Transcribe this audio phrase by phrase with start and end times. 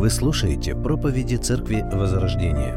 [0.00, 2.74] Вы слушаете проповеди Церкви Возрождения.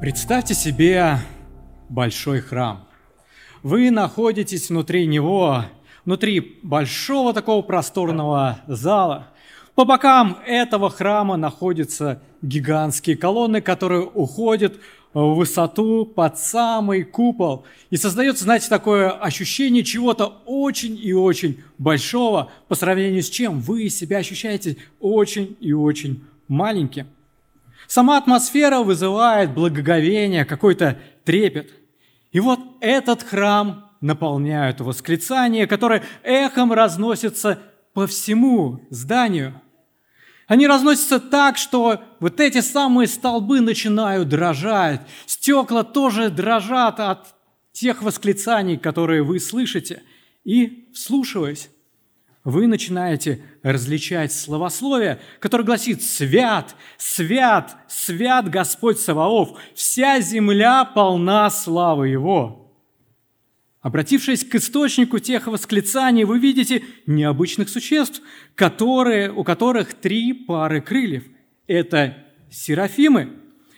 [0.00, 1.18] Представьте себе
[1.88, 2.88] большой храм.
[3.62, 5.62] Вы находитесь внутри него,
[6.04, 9.28] внутри большого такого просторного зала.
[9.76, 14.80] По бокам этого храма находятся гигантские колонны, которые уходят
[15.26, 17.64] высоту под самый купол.
[17.90, 23.88] И создается, знаете, такое ощущение чего-то очень и очень большого, по сравнению с чем вы
[23.88, 27.06] себя ощущаете очень и очень маленьким.
[27.86, 31.70] Сама атмосфера вызывает благоговение, какой-то трепет.
[32.32, 37.58] И вот этот храм наполняют восклицания, которые эхом разносятся
[37.94, 39.60] по всему зданию–
[40.48, 45.02] они разносятся так, что вот эти самые столбы начинают дрожать.
[45.26, 47.34] Стекла тоже дрожат от
[47.72, 50.02] тех восклицаний, которые вы слышите.
[50.44, 51.68] И, вслушиваясь,
[52.44, 62.08] вы начинаете различать словословие, которое гласит «Свят, свят, свят Господь Саваоф, вся земля полна славы
[62.08, 62.57] Его».
[63.80, 68.20] Обратившись к источнику тех восклицаний, вы видите необычных существ,
[68.54, 71.24] которые, у которых три пары крыльев.
[71.68, 73.34] Это серафимы.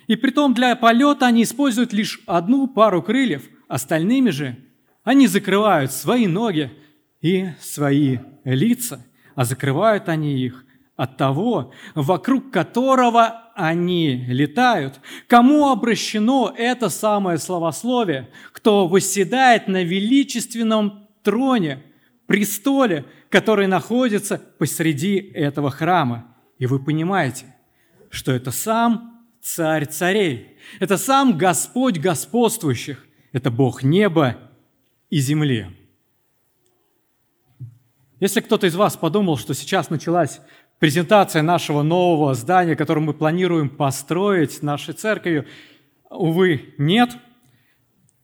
[0.06, 4.56] И притом для полета они используют лишь одну пару крыльев, остальными же
[5.04, 6.70] они закрывают свои ноги
[7.20, 10.64] и свои лица, а закрывают они их
[10.96, 15.00] от того, вокруг которого они летают.
[15.26, 18.30] Кому обращено это самое словословие?
[18.52, 21.82] Кто восседает на величественном троне,
[22.26, 26.36] престоле, который находится посреди этого храма.
[26.58, 27.46] И вы понимаете,
[28.08, 34.36] что это сам царь царей, это сам Господь господствующих, это Бог неба
[35.08, 35.66] и земли.
[38.20, 40.40] Если кто-то из вас подумал, что сейчас началась
[40.80, 45.46] презентация нашего нового здания, которое мы планируем построить нашей церковью,
[46.08, 47.10] увы, нет.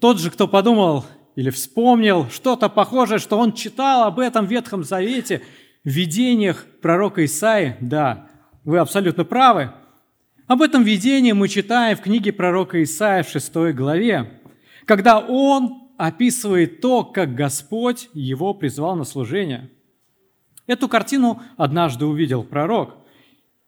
[0.00, 1.05] Тот же, кто подумал
[1.37, 5.43] или вспомнил что-то похожее, что он читал об этом в Ветхом Завете,
[5.84, 8.27] в видениях пророка Исаи, да,
[8.65, 9.72] вы абсолютно правы.
[10.47, 14.41] Об этом видении мы читаем в книге пророка Исаия в 6 главе,
[14.87, 19.71] когда он описывает то, как Господь его призвал на служение–
[20.66, 22.97] Эту картину однажды увидел пророк.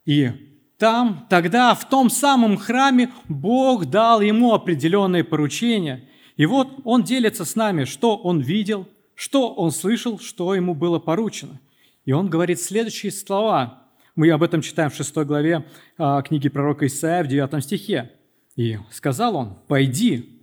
[0.04, 0.31] И
[0.78, 6.09] там, тогда, в том самом храме, Бог дал ему определенные поручения.
[6.36, 10.98] И вот он делится с нами, что он видел, что он слышал, что ему было
[10.98, 11.60] поручено.
[12.04, 13.84] И он говорит следующие слова.
[14.16, 15.65] Мы об этом читаем в 6 главе
[15.97, 18.12] а, книги пророка Исаия в 9 стихе.
[18.56, 20.34] И сказал он, «Пойди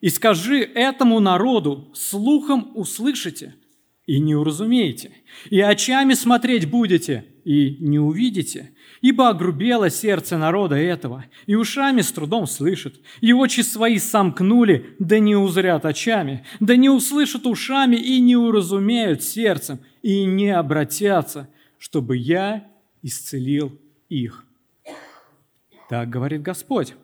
[0.00, 3.54] и скажи этому народу, слухом услышите–
[4.06, 5.10] и не уразумеете,
[5.50, 12.12] и очами смотреть будете, и не увидите, ибо огрубело сердце народа этого, и ушами с
[12.12, 18.20] трудом слышат, и очи свои сомкнули, да не узрят очами, да не услышат ушами и
[18.20, 22.64] не уразумеют сердцем, и не обратятся, чтобы я
[23.02, 23.76] исцелил
[24.08, 24.44] их.
[25.88, 26.94] Так говорит Господь.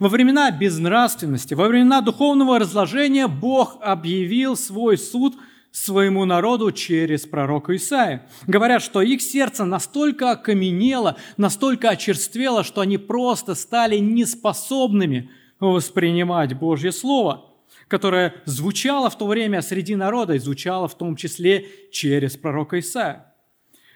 [0.00, 5.36] Во времена безнравственности, во времена духовного разложения Бог объявил свой суд–
[5.70, 8.26] своему народу через пророка Исаия.
[8.46, 16.92] Говорят, что их сердце настолько окаменело, настолько очерствело, что они просто стали неспособными воспринимать Божье
[16.92, 17.52] Слово,
[17.88, 23.34] которое звучало в то время среди народа и звучало в том числе через пророка Исаия.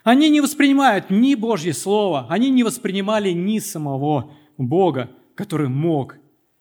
[0.05, 6.17] Они не воспринимают ни Божье Слово, они не воспринимали ни самого Бога, который мог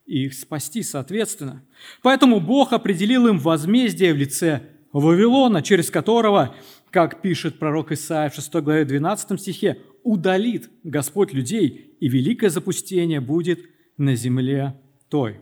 [0.05, 1.63] их спасти, соответственно.
[2.01, 6.55] Поэтому Бог определил им возмездие в лице Вавилона, через которого,
[6.89, 13.19] как пишет пророк Исаия в 6 главе 12 стихе, удалит Господь людей, и великое запустение
[13.19, 13.59] будет
[13.97, 14.75] на земле
[15.09, 15.41] той.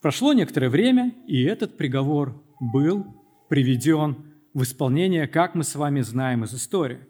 [0.00, 3.06] Прошло некоторое время, и этот приговор был
[3.48, 4.16] приведен
[4.54, 7.00] в исполнение, как мы с вами знаем из истории.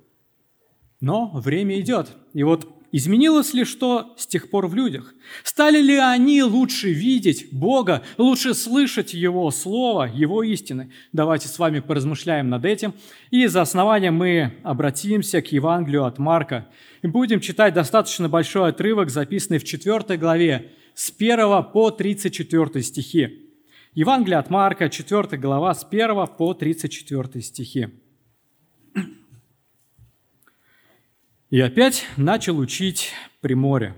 [1.00, 5.15] Но время идет, и вот Изменилось ли что с тех пор в людях?
[5.43, 10.93] Стали ли они лучше видеть Бога, лучше слышать Его Слово, Его истины?
[11.12, 12.94] Давайте с вами поразмышляем над этим.
[13.31, 16.69] И за основанием мы обратимся к Евангелию от Марка.
[17.03, 23.50] И будем читать достаточно большой отрывок, записанный в 4 главе, с 1 по 34 стихи.
[23.94, 27.89] Евангелие от Марка, 4 глава, с 1 по 34 стихи.
[31.56, 33.94] И опять начал учить при море.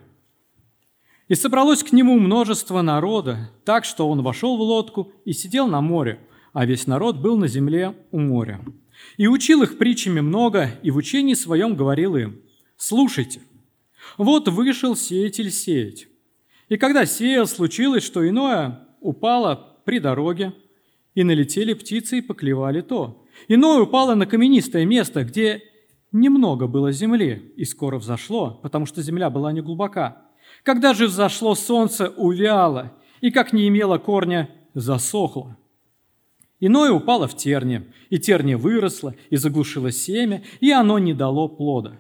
[1.27, 5.81] И собралось к нему множество народа, так что он вошел в лодку и сидел на
[5.81, 6.21] море,
[6.53, 8.65] а весь народ был на земле у моря.
[9.17, 12.41] И учил их притчами много, и в учении своем говорил им,
[12.77, 13.41] «Слушайте,
[14.19, 16.07] вот вышел сеятель сеять.
[16.69, 20.55] И когда сеял, случилось, что иное упало при дороге,
[21.17, 23.27] и налетели птицы и поклевали то.
[23.49, 25.65] Иное упало на каменистое место, где
[26.13, 30.23] немного было земли, и скоро взошло, потому что земля была не глубока.
[30.63, 35.57] Когда же взошло солнце, увяло, и как не имело корня, засохло.
[36.61, 41.99] Иное упало в терне, и терне выросло, и заглушило семя, и оно не дало плода.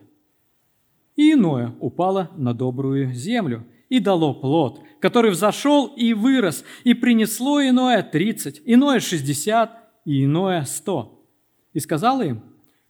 [1.14, 7.62] И иное упало на добрую землю, и дало плод, который взошел и вырос, и принесло
[7.62, 9.70] иное тридцать, иное шестьдесят,
[10.05, 11.25] и иное сто.
[11.72, 12.43] И сказал им,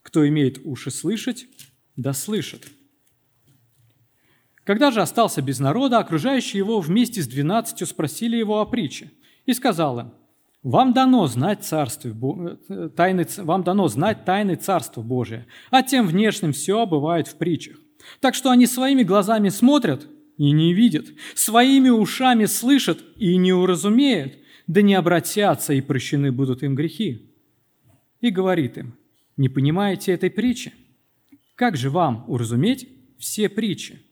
[0.09, 1.47] кто имеет уши слышать,
[1.95, 2.67] да слышит.
[4.65, 9.13] Когда же остался без народа, окружающие его вместе с двенадцатью спросили его о притче.
[9.45, 10.13] И сказал им,
[10.63, 12.09] вам дано знать царство,
[12.71, 17.77] э, тайны, вам дано знать тайны Царства Божия, а тем внешним все бывает в притчах.
[18.21, 20.07] Так что они своими глазами смотрят
[20.39, 26.63] и не видят, своими ушами слышат и не уразумеют, да не обратятся и прощены будут
[26.63, 27.31] им грехи.
[28.23, 28.95] И говорит им,
[29.39, 30.75] не понимаете этой притчи?
[31.55, 32.89] Как же вам уразуметь
[33.19, 34.03] все притчи?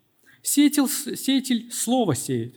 [0.42, 2.56] Сеятель, сеятель слово сеет.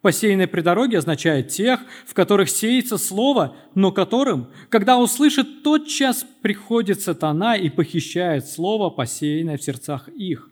[0.00, 6.26] Посеянное при дороге означает тех, в которых сеется слово, но которым, когда услышит, тот час
[6.42, 10.50] приходит сатана и похищает слово, посеянное в сердцах их.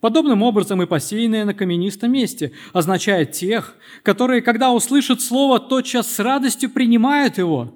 [0.00, 6.18] Подобным образом и посеянное на каменистом месте означает тех, которые, когда услышат слово, тотчас с
[6.18, 7.72] радостью принимают его,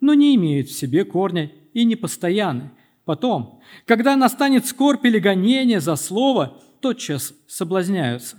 [0.00, 2.72] но не имеют в себе корня и не постоянны.
[3.04, 8.36] Потом, когда настанет скорбь или гонение за слово, тотчас соблазняются.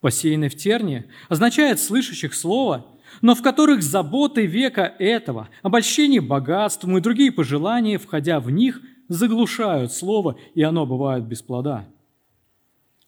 [0.00, 2.86] Посеянный в терне означает слышащих слово,
[3.22, 9.92] но в которых заботы века этого, обольщение богатством и другие пожелания, входя в них, заглушают
[9.92, 11.88] слово, и оно бывает без плода.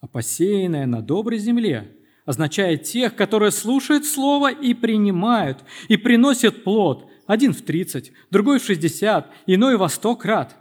[0.00, 1.94] А посеянное на доброй земле
[2.24, 8.64] означает тех, которые слушают слово и принимают, и приносят плод, один в тридцать, другой в
[8.64, 10.55] шестьдесят, иной во сто крат.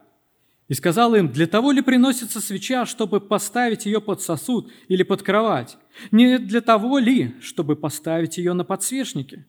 [0.70, 5.22] И сказал им, для того ли приносится свеча, чтобы поставить ее под сосуд или под
[5.22, 5.78] кровать?
[6.12, 9.46] Не для того ли, чтобы поставить ее на подсвечнике?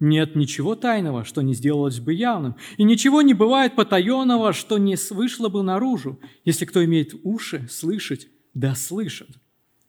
[0.00, 4.96] Нет ничего тайного, что не сделалось бы явным, и ничего не бывает потаенного, что не
[5.10, 9.30] вышло бы наружу, если кто имеет уши слышать, да слышат.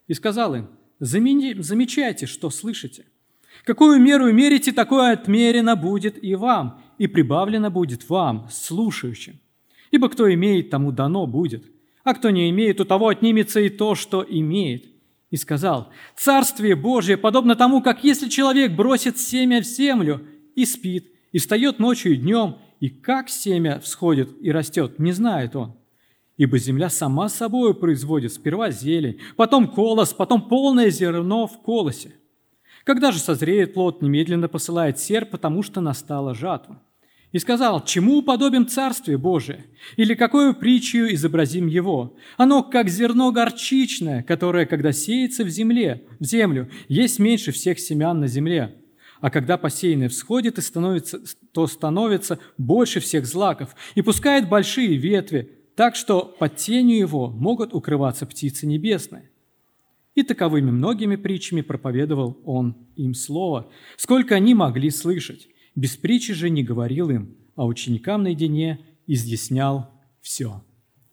[0.06, 0.70] И сказал им,
[1.00, 3.06] замечайте, что слышите–
[3.64, 9.38] Какую меру мерите, такое отмерено будет и вам, и прибавлено будет вам, слушающим.
[9.90, 11.64] Ибо кто имеет, тому дано будет,
[12.04, 14.86] а кто не имеет, у того отнимется и то, что имеет.
[15.30, 20.26] И сказал, Царствие Божие подобно тому, как если человек бросит семя в землю
[20.56, 25.54] и спит, и встает ночью и днем, и как семя всходит и растет, не знает
[25.54, 25.76] он.
[26.36, 32.14] Ибо земля сама собой производит сперва зелень, потом колос, потом полное зерно в колосе.
[32.84, 36.82] Когда же созреет плод, немедленно посылает серп, потому что настала жатва.
[37.32, 39.66] И сказал, чему подобим Царствие Божие?
[39.96, 42.16] Или какую притчу изобразим его?
[42.36, 48.18] Оно как зерно горчичное, которое, когда сеется в земле, в землю, есть меньше всех семян
[48.18, 48.74] на земле.
[49.20, 51.20] А когда посеянное всходит, и становится,
[51.52, 57.74] то становится больше всех злаков, и пускает большие ветви, так что под тенью его могут
[57.74, 59.29] укрываться птицы небесные.
[60.14, 65.48] И таковыми многими притчами проповедовал он им слово, сколько они могли слышать.
[65.76, 69.90] Без притчи же не говорил им, а ученикам наедине изъяснял
[70.20, 70.64] все.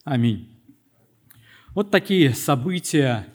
[0.03, 0.61] Аминь.
[1.75, 3.27] Вот такие события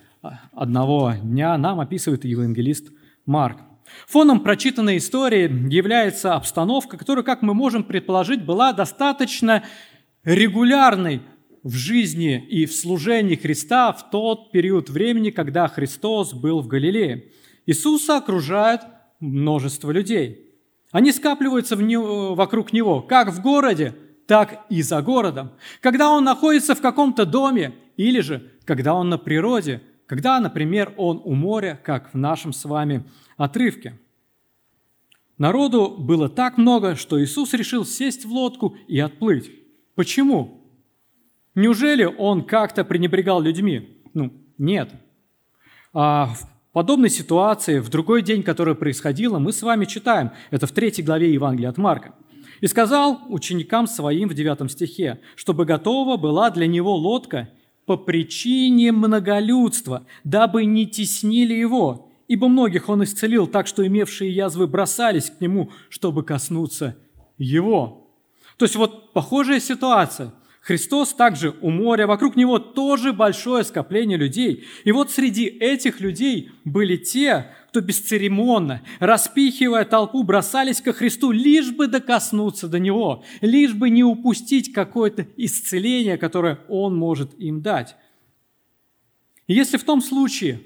[0.53, 2.93] одного дня нам описывает евангелист
[3.25, 3.59] Марк.
[4.07, 9.65] Фоном прочитанной истории является обстановка, которая, как мы можем предположить, была достаточно
[10.25, 11.23] регулярной
[11.63, 17.31] в жизни и в служении Христа в тот период времени, когда Христос был в Галилее.
[17.67, 18.81] Иисуса окружает
[19.21, 20.51] множество людей.
[20.91, 23.95] Они скапливаются в него, вокруг Него, как в городе,
[24.27, 25.53] так и за городом.
[25.81, 31.21] Когда Он находится в каком-то доме, или же когда Он на природе, когда, например, Он
[31.25, 33.05] у моря, как в нашем с вами
[33.37, 33.99] отрывке.
[35.39, 39.51] Народу было так много, что Иисус решил сесть в лодку и отплыть.
[39.95, 40.62] Почему?
[41.55, 44.03] Неужели он как-то пренебрегал людьми?
[44.15, 44.91] Ну, нет.
[45.93, 50.31] А в подобной ситуации, в другой день, которая происходила, мы с вами читаем.
[50.51, 52.15] Это в третьей главе Евангелия от Марка.
[52.61, 57.51] «И сказал ученикам своим в девятом стихе, чтобы готова была для него лодка
[57.87, 64.69] по причине многолюдства, дабы не теснили его, ибо многих он исцелил, так что имевшие язвы
[64.69, 66.97] бросались к нему, чтобы коснуться
[67.37, 68.09] его».
[68.57, 70.33] То есть вот похожая ситуация.
[70.63, 74.65] Христос также у моря, вокруг него тоже большое скопление людей.
[74.85, 81.73] И вот среди этих людей были те, кто бесцеремонно, распихивая толпу, бросались ко Христу, лишь
[81.73, 87.97] бы докоснуться до Него, лишь бы не упустить какое-то исцеление, которое Он может им дать.
[89.49, 90.61] Если в том случае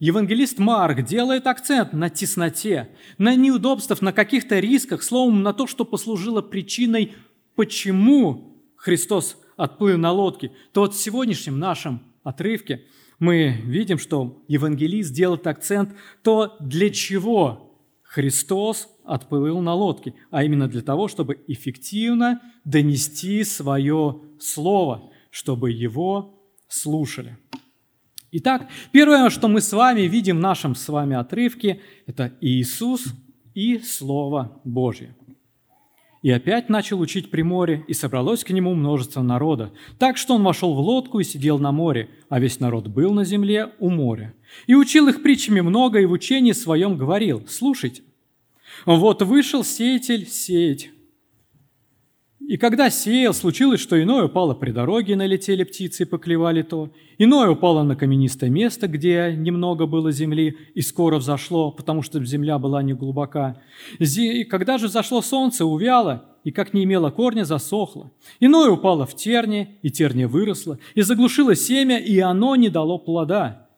[0.00, 5.86] евангелист Марк делает акцент на тесноте, на неудобствах, на каких-то рисках, словом, на то, что
[5.86, 7.14] послужило причиной,
[7.54, 8.49] почему
[8.80, 12.86] Христос отплыл на лодке, то вот в сегодняшнем нашем отрывке
[13.18, 20.66] мы видим, что евангелист делает акцент то, для чего Христос отплыл на лодке, а именно
[20.66, 27.36] для того, чтобы эффективно донести свое слово, чтобы его слушали.
[28.32, 33.12] Итак, первое, что мы с вами видим в нашем с вами отрывке, это Иисус
[33.54, 35.14] и Слово Божье.
[36.22, 40.42] И опять начал учить при море, и собралось к нему множество народа, так что он
[40.42, 44.34] вошел в лодку и сидел на море, а весь народ был на земле у моря.
[44.66, 48.02] И учил их притчами много, и в учении своем говорил, слушайте,
[48.84, 50.90] вот вышел сеятель сеять.
[52.50, 56.90] И когда сеял, случилось, что иное упало при дороге, налетели птицы и поклевали то.
[57.16, 62.58] Иное упало на каменистое место, где немного было земли, и скоро взошло, потому что земля
[62.58, 63.62] была не глубока.
[64.00, 68.10] И когда же зашло солнце, увяло, и как не имело корня, засохло.
[68.40, 73.69] Иное упало в терне, и терния выросла, и заглушило семя, и оно не дало плода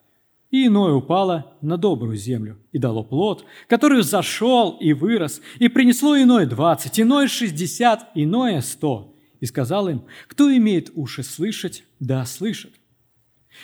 [0.53, 6.15] и иное упало на добрую землю и дало плод, который зашел и вырос, и принесло
[6.15, 9.15] иное двадцать, иное шестьдесят, иное сто.
[9.39, 12.71] И сказал им, кто имеет уши слышать, да слышит.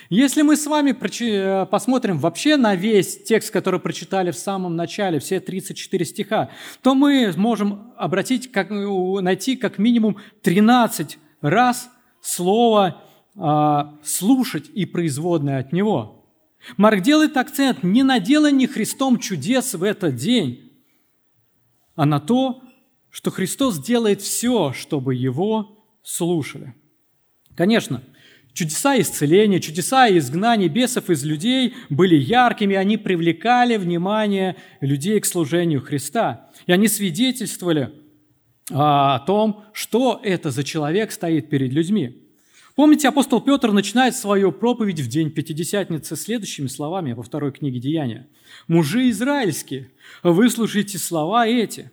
[0.08, 0.90] Если мы с вами
[1.64, 6.50] посмотрим вообще на весь текст, который прочитали в самом начале, все 34 стиха,
[6.82, 11.88] то мы можем обратить, как, найти как минимум 13 раз
[12.20, 13.00] слово
[13.36, 16.16] а, «слушать» и производное от него–
[16.76, 20.72] Марк делает акцент не на делание Христом чудес в этот день,
[21.94, 22.62] а на то,
[23.10, 26.74] что Христос делает все, чтобы Его слушали.
[27.56, 28.02] Конечно,
[28.52, 35.80] чудеса исцеления, чудеса изгнания бесов из людей были яркими, они привлекали внимание людей к служению
[35.80, 36.50] Христа.
[36.66, 37.92] И они свидетельствовали
[38.70, 42.29] о том, что это за человек стоит перед людьми.
[42.76, 48.28] Помните, апостол Петр начинает свою проповедь в день Пятидесятницы следующими словами во второй книге Деяния.
[48.68, 49.90] «Мужи израильские,
[50.22, 51.90] выслушайте слова эти.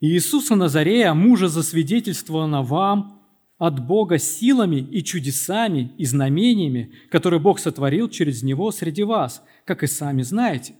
[0.00, 3.22] Иисуса Назарея, мужа засвидетельствовано вам
[3.58, 9.82] от Бога силами и чудесами и знамениями, которые Бог сотворил через Него среди вас, как
[9.82, 10.74] и сами знаете».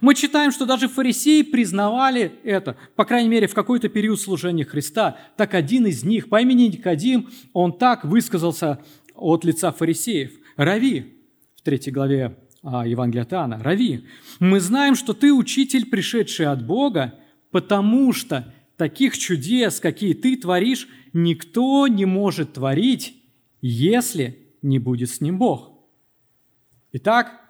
[0.00, 5.18] Мы читаем, что даже фарисеи признавали это, по крайней мере, в какой-то период служения Христа.
[5.36, 8.82] Так один из них, по имени Никодим, он так высказался
[9.14, 10.32] от лица фарисеев.
[10.56, 11.18] «Рави»,
[11.56, 14.06] в третьей главе а, Евангелия Тана, «Рави,
[14.40, 17.14] мы знаем, что ты учитель, пришедший от Бога,
[17.50, 23.22] потому что таких чудес, какие ты творишь, никто не может творить,
[23.60, 25.72] если не будет с ним Бог».
[26.92, 27.43] Итак,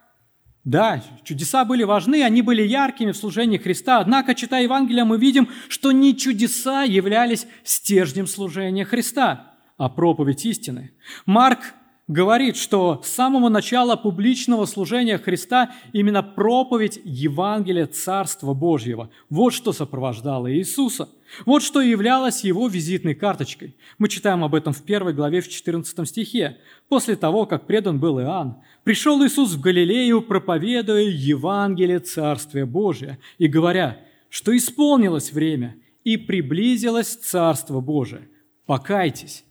[0.65, 5.51] да, чудеса были важны, они были яркими в служении Христа, однако, читая Евангелие, мы видим,
[5.69, 10.93] что не чудеса являлись стержнем служения Христа, а проповедь истины.
[11.27, 11.75] Марк
[12.09, 19.11] говорит, что с самого начала публичного служения Христа именно проповедь Евангелия Царства Божьего.
[19.29, 21.09] Вот что сопровождало Иисуса.
[21.47, 23.77] Вот что являлось его визитной карточкой.
[23.99, 26.59] Мы читаем об этом в первой главе в 14 стихе.
[26.89, 33.47] После того, как предан был Иоанн, пришел Иисус в Галилею, проповедуя Евангелие Царствия Божия и
[33.47, 38.29] говоря, что исполнилось время и приблизилось Царство Божие.
[38.67, 39.45] Покайтесь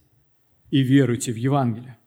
[0.70, 1.98] и веруйте в Евангелие.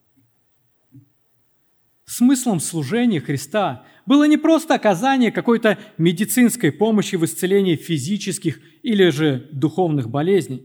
[2.09, 9.49] Смыслом служения Христа было не просто оказание какой-то медицинской помощи в исцелении физических или же
[9.51, 10.63] духовных болезней.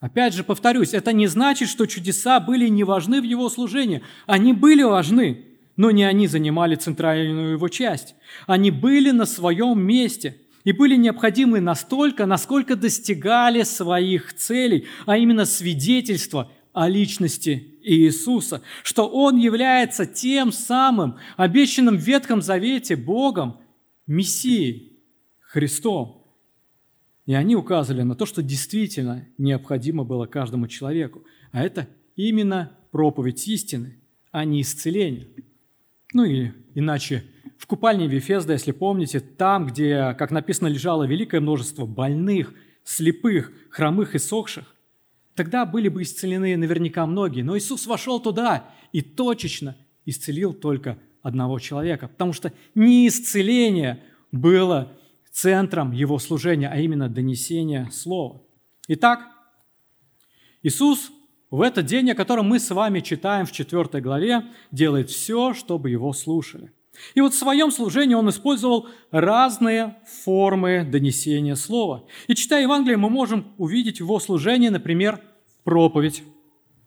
[0.00, 4.02] Опять же, повторюсь, это не значит, что чудеса были не важны в его служении.
[4.26, 5.44] Они были важны,
[5.76, 8.16] но не они занимали центральную его часть.
[8.48, 15.44] Они были на своем месте и были необходимы настолько, насколько достигали своих целей, а именно
[15.44, 23.60] свидетельство о личности Иисуса, что Он является тем самым обещанным в Ветхом Завете Богом,
[24.06, 24.98] Мессией,
[25.40, 26.26] Христом.
[27.26, 31.22] И они указывали на то, что действительно необходимо было каждому человеку.
[31.52, 35.28] А это именно проповедь истины, а не исцеление.
[36.12, 37.24] Ну и иначе
[37.58, 44.14] в купальне Вифезда, если помните, там, где, как написано, лежало великое множество больных, слепых, хромых
[44.14, 44.74] и сохших,
[45.34, 47.42] Тогда были бы исцелены наверняка многие.
[47.42, 54.92] Но Иисус вошел туда и точечно исцелил только одного человека, потому что не исцеление было
[55.30, 58.42] центром его служения, а именно донесение слова.
[58.88, 59.28] Итак,
[60.62, 61.10] Иисус
[61.50, 65.90] в этот день, о котором мы с вами читаем в 4 главе, делает все, чтобы
[65.90, 66.72] его слушали.
[67.14, 72.04] И вот в своем служении он использовал разные формы донесения слова.
[72.26, 75.20] И читая Евангелие, мы можем увидеть его служении, например,
[75.64, 76.22] проповедь.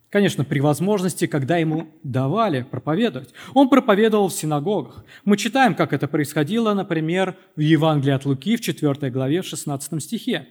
[0.08, 3.30] Конечно, при возможности, когда ему давали проповедовать.
[3.54, 5.04] Он проповедовал в синагогах.
[5.24, 10.02] Мы читаем, как это происходило, например, в Евангелии от Луки в 4 главе, в 16
[10.02, 10.48] стихе.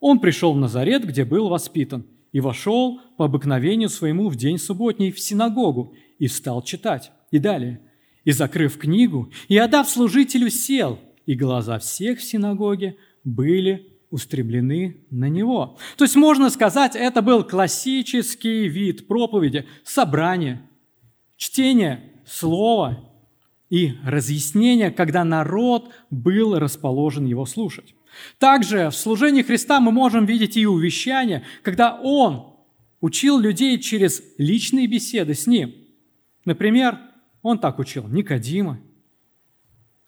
[0.00, 5.10] Он пришел в Назарет, где был воспитан, и вошел по обыкновению своему в день субботний
[5.10, 7.10] в синагогу и встал читать.
[7.30, 7.80] И далее.
[8.24, 15.28] И, закрыв книгу, и отдав служителю, сел, и глаза всех в синагоге были устремлены на
[15.28, 15.76] него.
[15.96, 20.62] То есть, можно сказать, это был классический вид проповеди, собрание,
[21.36, 23.10] чтение слова
[23.70, 27.94] и разъяснение, когда народ был расположен его слушать.
[28.38, 32.54] Также в служении Христа мы можем видеть и увещание, когда Он
[33.00, 35.74] учил людей через личные беседы с Ним.
[36.44, 36.98] Например,
[37.44, 38.80] Он так учил Никодима,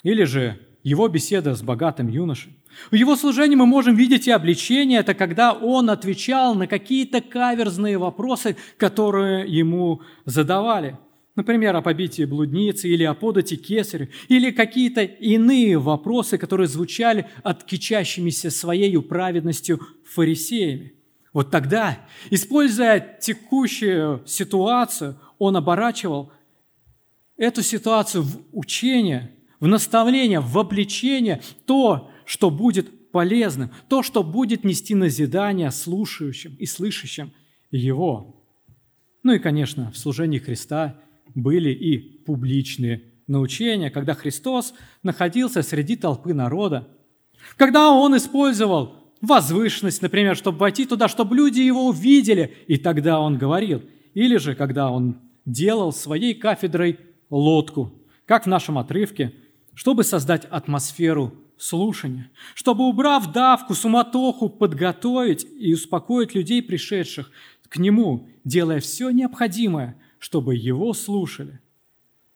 [0.03, 2.57] или же его беседа с богатым юношей.
[2.91, 7.99] В его служении мы можем видеть и обличение, это когда он отвечал на какие-то каверзные
[7.99, 10.97] вопросы, которые ему задавали.
[11.35, 17.65] Например, о побитии блудницы или о подати кесарю, или какие-то иные вопросы, которые звучали от
[17.65, 20.95] кичащимися своей праведностью фарисеями.
[21.35, 21.99] Вот тогда,
[22.31, 26.33] используя текущую ситуацию, он оборачивал
[27.37, 34.65] эту ситуацию в учение, в наставление, в обличение, то, что будет полезным, то, что будет
[34.65, 37.33] нести назидание слушающим и слышащим
[37.71, 38.45] Его.
[39.23, 41.01] Ну и, конечно, в служении Христа
[41.35, 46.89] были и публичные научения, когда Христос находился среди толпы народа,
[47.57, 53.39] когда Он использовал возвышенность, например, чтобы войти туда, чтобы люди Его увидели, и тогда Он
[53.39, 53.83] говорил.
[54.15, 56.99] Или же, когда Он делал своей кафедрой
[57.31, 57.93] лодку,
[58.25, 59.35] как в нашем отрывке,
[59.75, 67.31] чтобы создать атмосферу слушания, чтобы, убрав давку, суматоху, подготовить и успокоить людей, пришедших
[67.69, 71.61] к Нему, делая все необходимое, чтобы Его слушали.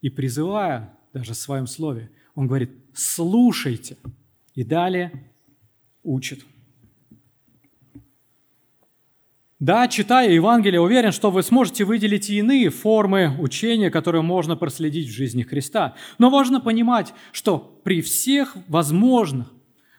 [0.00, 3.96] И призывая даже в своем слове, Он говорит, слушайте.
[4.55, 5.33] И далее
[6.03, 6.44] учит.
[9.61, 15.09] Да, читая Евангелие, уверен, что вы сможете выделить и иные формы учения, которые можно проследить
[15.09, 15.96] в жизни Христа.
[16.16, 19.53] Но важно понимать, что при всех возможных,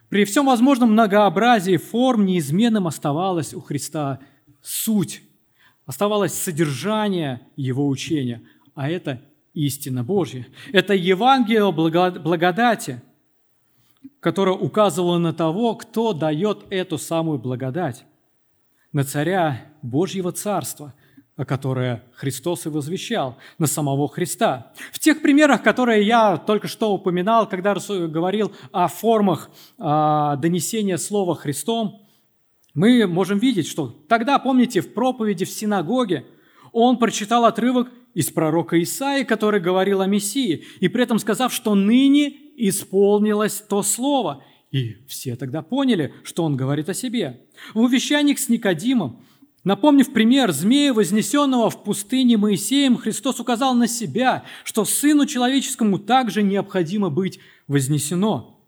[0.08, 4.18] при всем возможном многообразии форм неизменным оставалась у Христа
[4.62, 5.22] суть,
[5.86, 8.42] оставалось содержание Его учения,
[8.74, 9.22] а это
[9.54, 10.44] истина Божья.
[10.72, 13.00] Это Евангелие благодати,
[14.18, 18.04] которое указывало на того, кто дает эту самую благодать
[18.92, 20.94] на царя Божьего Царства,
[21.46, 24.72] которое Христос и возвещал, на самого Христа.
[24.92, 31.34] В тех примерах, которые я только что упоминал, когда говорил о формах а, донесения Слова
[31.34, 32.02] Христом,
[32.74, 36.26] мы можем видеть, что тогда, помните, в проповеди в синагоге
[36.70, 41.74] он прочитал отрывок из пророка Исаии, который говорил о Мессии, и при этом сказав, что
[41.74, 47.42] ныне исполнилось то слово– и все тогда поняли, что он говорит о себе.
[47.74, 49.22] В увещаниях с Никодимом,
[49.64, 56.42] напомнив пример змея, вознесенного в пустыне Моисеем, Христос указал на себя, что Сыну Человеческому также
[56.42, 58.58] необходимо быть вознесено.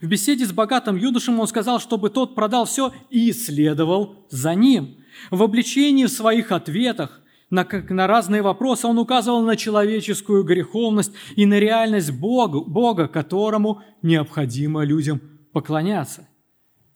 [0.00, 4.98] В беседе с богатым юношем он сказал, чтобы тот продал все и следовал за ним.
[5.32, 11.44] В обличении в своих ответах на, на разные вопросы он указывал на человеческую греховность и
[11.44, 15.20] на реальность Бога, Бога, которому необходимо людям
[15.52, 16.28] поклоняться.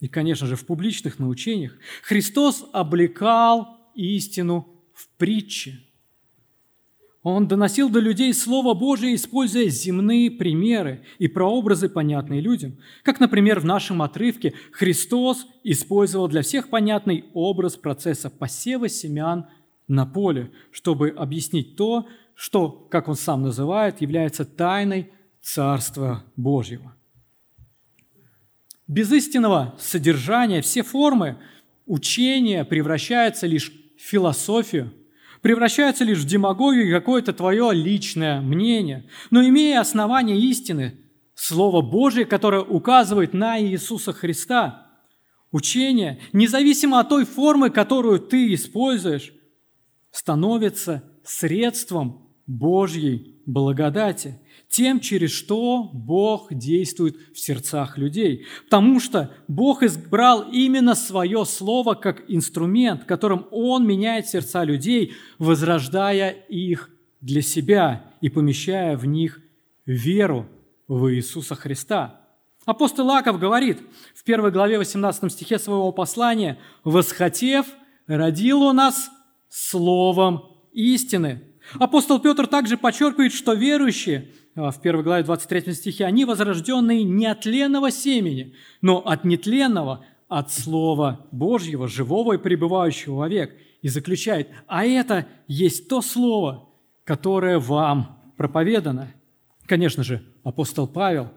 [0.00, 5.80] И, конечно же, в публичных научениях Христос облекал истину в притче.
[7.22, 12.76] Он доносил до людей Слово Божие, используя земные примеры и прообразы, понятные людям.
[13.02, 19.46] Как, например, в нашем отрывке Христос использовал для всех понятный образ процесса посева семян
[19.88, 26.93] на поле, чтобы объяснить то, что, как он сам называет, является тайной Царства Божьего.
[28.86, 31.38] Без истинного содержания все формы
[31.86, 34.92] учения превращаются лишь в философию,
[35.40, 39.08] превращаются лишь в демагогию и какое-то твое личное мнение.
[39.30, 40.98] Но имея основание истины,
[41.34, 44.86] Слово Божие, которое указывает на Иисуса Христа,
[45.50, 49.32] учение, независимо от той формы, которую ты используешь,
[50.10, 54.38] становится средством Божьей благодати,
[54.74, 58.44] тем, через что Бог действует в сердцах людей.
[58.64, 66.30] Потому что Бог избрал именно свое слово как инструмент, которым Он меняет сердца людей, возрождая
[66.30, 69.40] их для себя и помещая в них
[69.86, 70.48] веру
[70.88, 72.20] в Иисуса Христа.
[72.64, 73.78] Апостол Лаков говорит
[74.16, 77.66] в первой главе 18 стихе своего послания, «Восхотев,
[78.08, 79.08] родил он нас
[79.48, 81.42] словом истины».
[81.74, 87.40] Апостол Петр также подчеркивает, что верующие в первой главе 23 стихе, они возрожденные не от
[87.40, 93.54] тленного семени, но от нетленного, от Слова Божьего, живого и пребывающего вовек.
[93.82, 96.68] И заключает, а это есть то Слово,
[97.04, 99.12] которое вам проповедано.
[99.66, 101.30] Конечно же, апостол Павел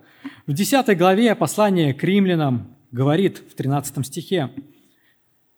[0.46, 4.52] в 10 главе послания к римлянам говорит в 13 стихе,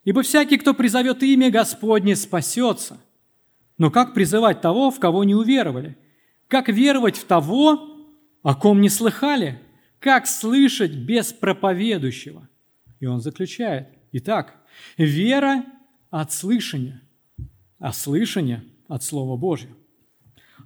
[0.04, 3.00] «Ибо всякий, кто призовет имя Господне, спасется.
[3.78, 5.98] Но как призывать того, в кого не уверовали?
[6.50, 7.80] Как веровать в того,
[8.42, 9.60] о ком не слыхали?
[10.00, 12.50] Как слышать без проповедующего?»
[13.00, 14.56] И он заключает, «Итак,
[14.98, 15.64] вера
[16.10, 17.04] от слышания,
[17.78, 19.76] а слышание от Слова Божьего».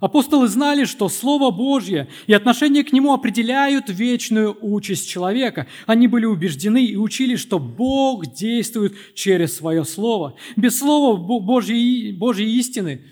[0.00, 5.66] Апостолы знали, что Слово Божье и отношение к нему определяют вечную участь человека.
[5.86, 10.34] Они были убеждены и учили, что Бог действует через свое Слово.
[10.56, 13.02] Без Слова Божьей, Божьей истины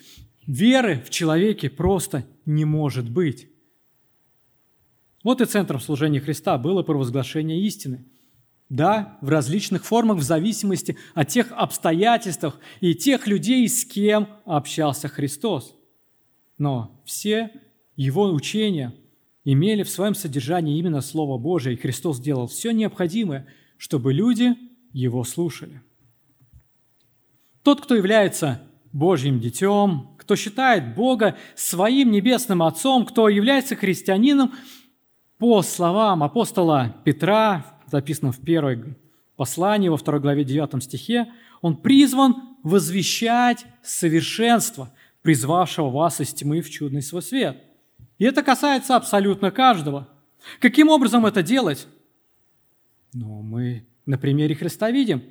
[0.46, 3.48] веры в человеке просто не может быть.
[5.22, 8.04] Вот и центром служения Христа было провозглашение истины.
[8.68, 15.08] Да, в различных формах, в зависимости от тех обстоятельств и тех людей, с кем общался
[15.08, 15.76] Христос–
[16.62, 17.50] но все
[17.96, 18.94] его учения
[19.44, 24.54] имели в своем содержании именно Слово Божие, и Христос сделал все необходимое, чтобы люди
[24.92, 25.82] его слушали.
[27.64, 34.52] Тот, кто является Божьим детем, кто считает Бога своим небесным Отцом, кто является христианином,
[35.38, 38.96] по словам апостола Петра, записано в первой
[39.36, 44.90] послании, во второй главе 9 стихе, он призван возвещать совершенство–
[45.22, 47.56] призвавшего вас из тьмы в чудный свой свет.
[48.18, 50.08] И это касается абсолютно каждого.
[50.60, 51.86] Каким образом это делать?
[53.12, 55.22] Ну, мы на примере Христа видим,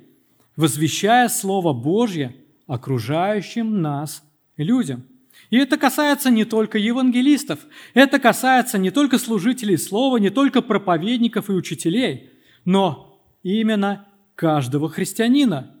[0.56, 2.34] возвещая Слово Божье
[2.66, 4.22] окружающим нас
[4.56, 5.04] людям.
[5.50, 7.60] И это касается не только евангелистов,
[7.94, 12.30] это касается не только служителей Слова, не только проповедников и учителей,
[12.64, 15.76] но именно каждого христианина.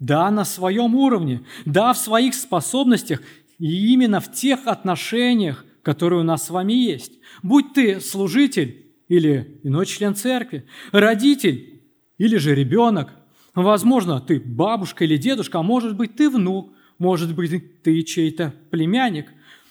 [0.00, 3.22] Да, на своем уровне, да, в своих способностях
[3.58, 7.12] и именно в тех отношениях, которые у нас с вами есть.
[7.42, 11.82] Будь ты служитель или иной член церкви, родитель
[12.18, 13.12] или же ребенок,
[13.54, 19.26] возможно, ты бабушка или дедушка, а может быть, ты внук, может быть, ты чей-то племянник,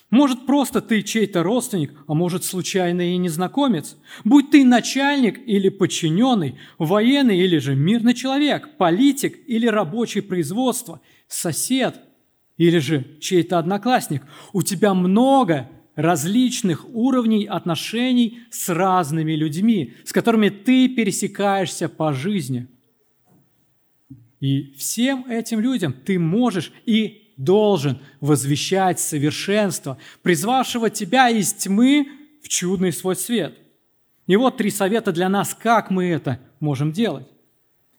[0.09, 3.97] может, просто ты чей-то родственник, а может, случайный и незнакомец.
[4.23, 11.99] Будь ты начальник или подчиненный, военный или же мирный человек, политик или рабочий производства, сосед–
[12.57, 14.23] или же чей-то одноклассник.
[14.51, 22.67] У тебя много различных уровней отношений с разными людьми, с которыми ты пересекаешься по жизни.
[24.43, 32.09] И всем этим людям ты можешь и должен возвещать совершенство, призвавшего тебя из тьмы
[32.43, 33.57] в чудный свой свет.
[34.27, 37.25] И вот три совета для нас, как мы это можем делать.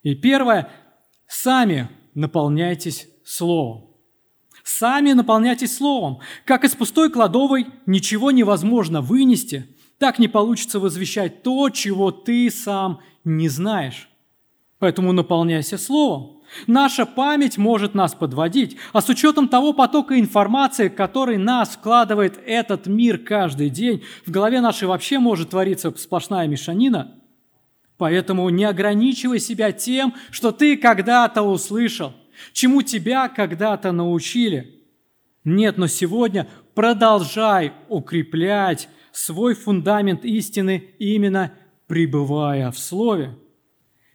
[0.03, 0.71] И первое–
[1.29, 3.95] сами наполняйтесь Словом.
[4.65, 6.19] Сами наполняйтесь Словом.
[6.45, 13.01] Как из пустой кладовой ничего невозможно вынести, так не получится возвещать то, чего ты сам
[13.25, 14.11] не знаешь.
[14.85, 16.43] Поэтому наполняйся Словом.
[16.67, 22.87] Наша память может нас подводить, а с учетом того потока информации, который нас вкладывает этот
[22.87, 27.15] мир каждый день, в голове нашей вообще может твориться сплошная мешанина.
[27.97, 32.13] Поэтому не ограничивай себя тем, что ты когда-то услышал–
[32.53, 34.83] чему тебя когда-то научили.
[35.45, 41.55] Нет, но сегодня продолжай укреплять свой фундамент истины, именно
[41.87, 43.39] пребывая в Слове.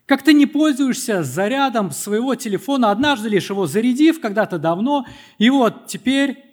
[0.10, 5.06] Как ты не пользуешься зарядом своего телефона, однажды лишь его зарядив когда-то давно,
[5.38, 6.44] и вот теперь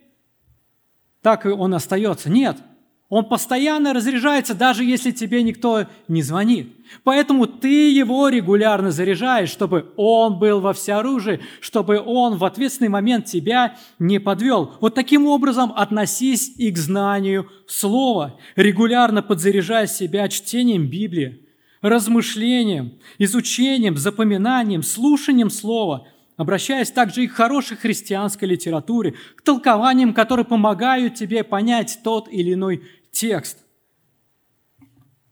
[1.23, 2.29] так и он остается.
[2.31, 2.59] Нет–
[3.09, 6.75] он постоянно разряжается, даже если тебе никто не звонит.
[7.05, 13.27] Поэтому ты его регулярно заряжаешь, чтобы он был во всеоружии, чтобы он в ответственный момент
[13.27, 14.73] тебя не подвел.
[14.81, 21.45] Вот таким образом относись и к знанию слова, регулярно подзаряжая себя чтением Библии,
[21.88, 30.44] размышлением, изучением, запоминанием, слушанием слова, обращаясь также и к хорошей христианской литературе, к толкованиям, которые
[30.44, 33.64] помогают тебе понять тот или иной текст,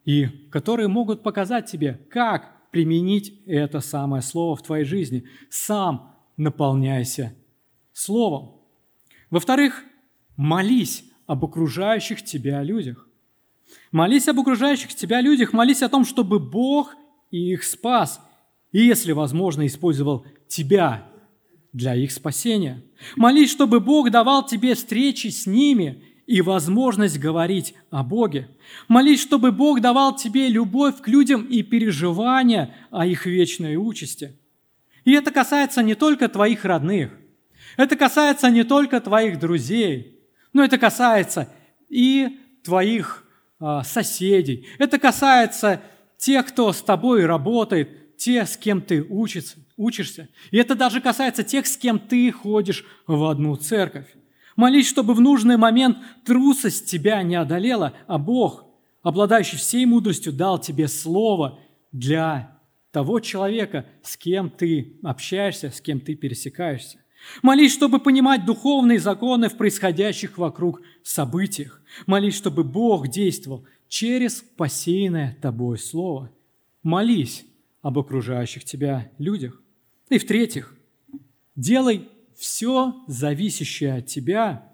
[0.04, 5.24] и которые могут показать тебе, как применить это самое слово в твоей жизни.
[5.48, 7.34] Сам наполняйся
[7.92, 8.60] словом.
[9.30, 9.84] Во-вторых,
[10.36, 13.08] молись об окружающих тебя людях.
[13.92, 16.94] Молись об окружающих тебя людях, молись о том, чтобы Бог
[17.30, 18.20] их спас,
[18.72, 21.06] и, если возможно, использовал тебя
[21.72, 22.82] для их спасения.
[23.16, 28.48] Молись, чтобы Бог давал тебе встречи с ними и возможность говорить о Боге.
[28.88, 34.38] Молись, чтобы Бог давал тебе любовь к людям и переживания о их вечной участи.
[35.04, 37.10] И это касается не только твоих родных,
[37.76, 40.20] это касается не только твоих друзей,
[40.52, 41.52] но это касается
[41.88, 43.23] и твоих
[43.84, 44.66] соседей.
[44.78, 45.80] Это касается
[46.18, 50.28] тех, кто с тобой работает, те, с кем ты учишься, учишься.
[50.50, 54.06] И это даже касается тех, с кем ты ходишь в одну церковь.
[54.56, 58.64] Молись, чтобы в нужный момент трусость тебя не одолела, а Бог,
[59.02, 61.58] обладающий всей мудростью, дал тебе слово
[61.92, 62.60] для
[62.92, 67.03] того человека, с кем ты общаешься, с кем ты пересекаешься.
[67.42, 71.80] Молись, чтобы понимать духовные законы в происходящих вокруг событиях.
[72.06, 76.30] Молись, чтобы Бог действовал через посеянное тобой слово.
[76.82, 77.44] Молись
[77.82, 79.60] об окружающих тебя людях.
[80.08, 80.74] И в-третьих,
[81.56, 84.72] делай все зависящее от тебя,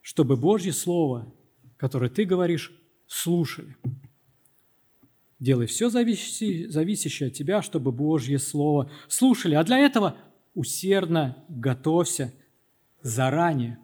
[0.00, 1.32] чтобы Божье Слово,
[1.76, 2.72] которое ты говоришь,
[3.06, 3.76] слушали.
[5.38, 9.54] Делай все зависящее от тебя, чтобы Божье Слово слушали.
[9.54, 10.16] А для этого
[10.54, 12.32] усердно готовься
[13.02, 13.78] заранее.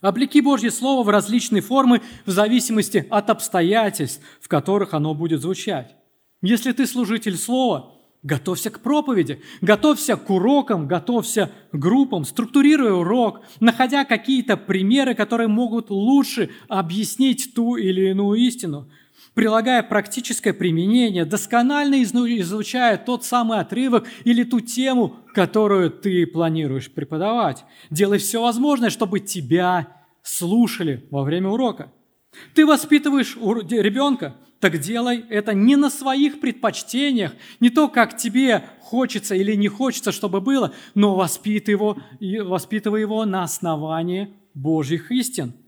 [0.00, 5.96] Облеки Божье Слово в различные формы в зависимости от обстоятельств, в которых оно будет звучать.
[6.40, 13.40] Если ты служитель Слова, готовься к проповеди, готовься к урокам, готовься к группам, структурируй урок,
[13.58, 18.90] находя какие-то примеры, которые могут лучше объяснить ту или иную истину–
[19.38, 27.64] прилагая практическое применение, досконально изучая тот самый отрывок или ту тему, которую ты планируешь преподавать.
[27.88, 29.86] Делай все возможное, чтобы тебя
[30.24, 31.92] слушали во время урока.
[32.56, 39.36] Ты воспитываешь ребенка, так делай это не на своих предпочтениях, не то, как тебе хочется
[39.36, 45.52] или не хочется, чтобы было, но воспитывай его, воспитывай его на основании Божьих истин–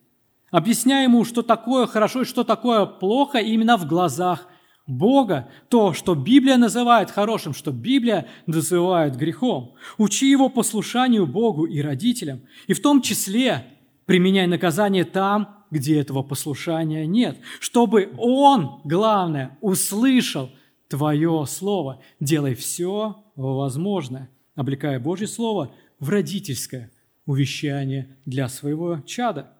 [0.50, 4.46] объясняя ему, что такое хорошо и что такое плохо именно в глазах
[4.86, 9.74] Бога, то, что Библия называет хорошим, что Библия называет грехом.
[9.98, 13.64] Учи его послушанию Богу и родителям, и в том числе
[14.06, 20.50] применяй наказание там, где этого послушания нет, чтобы он, главное, услышал
[20.88, 22.02] Твое Слово.
[22.18, 26.90] Делай все возможное, облекая Божье Слово в родительское
[27.26, 29.52] увещание для своего чада–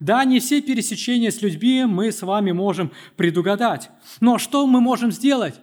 [0.00, 3.90] да, не все пересечения с людьми мы с вами можем предугадать.
[4.20, 5.54] Но что мы можем сделать?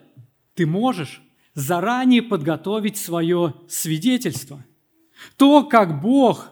[0.54, 1.22] Ты можешь
[1.54, 4.64] заранее подготовить свое свидетельство.
[5.36, 6.50] То, как Бог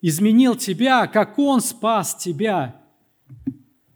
[0.00, 2.80] изменил тебя, как Он спас тебя,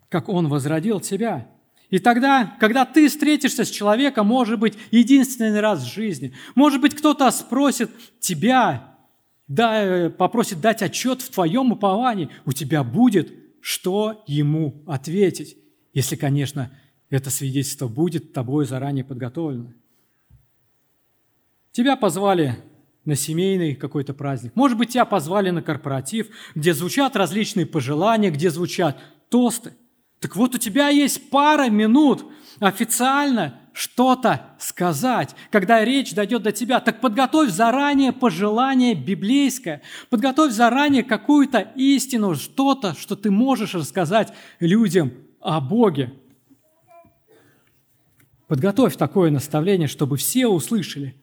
[0.08, 1.48] как Он возродил тебя.
[1.90, 6.94] И тогда, когда ты встретишься с человеком, может быть, единственный раз в жизни, может быть,
[6.94, 8.93] кто-то спросит тебя,
[9.48, 13.32] да, попросит дать отчет в твоем уповании, у тебя будет
[13.64, 15.56] что ему ответить,
[15.94, 16.70] если, конечно,
[17.08, 19.72] это свидетельство будет тобой заранее подготовлено.
[21.72, 22.58] Тебя позвали
[23.06, 24.54] на семейный какой-то праздник.
[24.54, 28.98] Может быть, тебя позвали на корпоратив, где звучат различные пожелания, где звучат
[29.30, 29.72] тосты.
[30.20, 32.26] Так вот, у тебя есть пара минут
[32.60, 41.02] официально что-то сказать, когда речь дойдет до тебя, так подготовь заранее пожелание библейское, подготовь заранее
[41.02, 46.12] какую-то истину, что-то, что ты можешь рассказать людям о Боге.
[48.46, 51.16] Подготовь такое наставление, чтобы все услышали.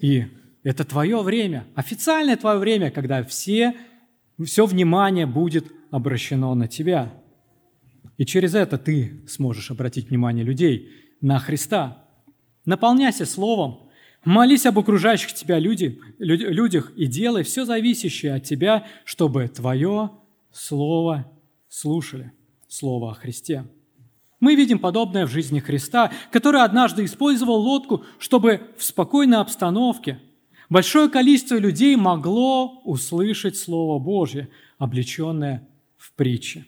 [0.00, 0.24] И
[0.64, 3.74] это твое время, официальное твое время, когда все,
[4.44, 7.12] все внимание будет обращено на тебя.
[8.16, 10.90] И через это ты сможешь обратить внимание людей–
[11.24, 12.04] на Христа.
[12.66, 13.88] Наполняйся Словом,
[14.26, 20.10] молись об окружающих тебя люди, людях и делай все зависящее от тебя, чтобы твое
[20.52, 21.24] Слово
[21.70, 22.30] слушали,
[22.68, 23.64] Слово о Христе.
[24.38, 30.20] Мы видим подобное в жизни Христа, который однажды использовал лодку, чтобы в спокойной обстановке
[30.68, 36.66] большое количество людей могло услышать Слово Божье, облеченное в притче.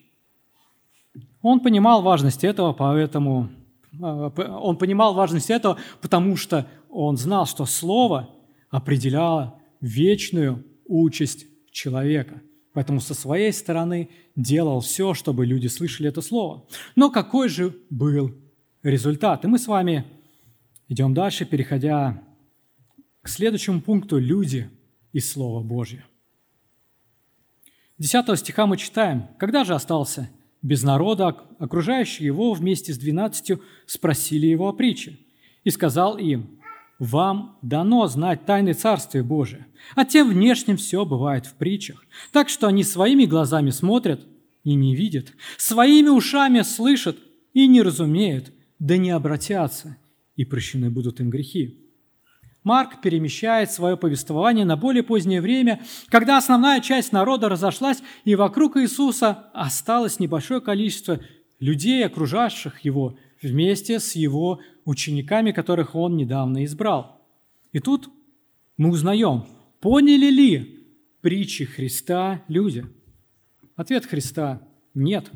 [1.43, 3.51] Он понимал важность этого, поэтому
[4.01, 8.31] он понимал важность этого, потому что он знал, что Слово
[8.71, 12.41] определяло вечную участь человека.
[12.73, 16.67] Поэтому со своей стороны делал все, чтобы люди слышали это слово.
[16.95, 18.35] Но какой же был
[18.83, 19.45] результат?
[19.45, 20.05] И мы с вами
[20.89, 22.23] идем дальше, переходя
[23.23, 24.71] к следующему пункту «Люди
[25.13, 26.05] и Слово Божье».
[27.99, 30.29] 10 стиха мы читаем, «Когда же остался
[30.67, 31.29] без народа,
[31.61, 35.19] окружающие его вместе с двенадцатью спросили его о притче.
[35.63, 36.59] И сказал им,
[36.99, 42.67] «Вам дано знать тайны Царствия Божия, а тем внешним все бывает в притчах, так что
[42.67, 44.27] они своими глазами смотрят
[44.65, 47.17] и не видят, своими ушами слышат
[47.53, 49.97] и не разумеют, да не обратятся,
[50.35, 51.86] и прощены будут им грехи».
[52.67, 58.77] Марк перемещает свое повествование на более позднее время, когда основная часть народа разошлась, и вокруг
[58.77, 61.21] Иисуса осталось небольшое количество
[61.61, 67.25] людей, окружавших его, вместе с его учениками, которых он недавно избрал.
[67.71, 68.11] И тут
[68.77, 69.47] мы узнаем,
[69.79, 70.89] поняли ли
[71.21, 72.85] притчи Христа люди?
[73.77, 74.61] Ответ Христа–
[74.95, 75.31] нет.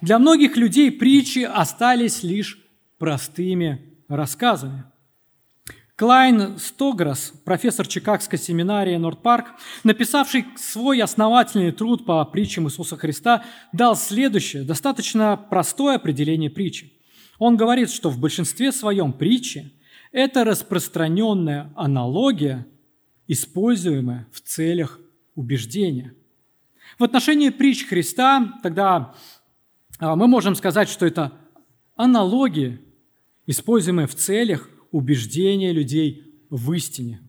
[0.00, 2.58] Для многих людей притчи остались лишь
[2.98, 4.86] простыми рассказами–
[5.96, 9.52] Клайн Снодграсс, профессор Чикагской семинарии Норт-Парк,
[9.84, 16.92] написавший свой основательный труд по притчам Иисуса Христа, дал следующее, достаточно простое определение притчи.
[17.38, 19.72] Он говорит, что в большинстве своем притчи–
[20.12, 22.66] это распространенная аналогия,
[23.28, 24.98] используемая в целях
[25.36, 26.12] убеждения.
[26.98, 29.14] В отношении притч Христа тогда
[30.00, 31.32] а, мы можем сказать, что это
[31.94, 32.80] аналогии,
[33.46, 37.20] используемые в целях убеждения людей в истине.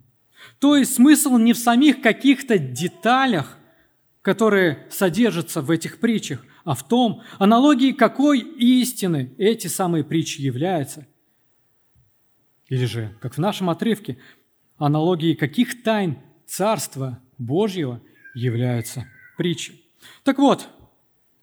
[0.59, 3.57] То есть смысл не в самих каких-то деталях,
[4.21, 11.07] которые содержатся в этих притчах, а в том, аналогии какой истины эти самые притчи являются.
[12.69, 14.19] Или же, как в нашем отрывке,
[14.77, 17.99] аналогии каких тайн Царства Божьего
[18.35, 19.81] являются притчи.
[20.23, 20.67] Так вот,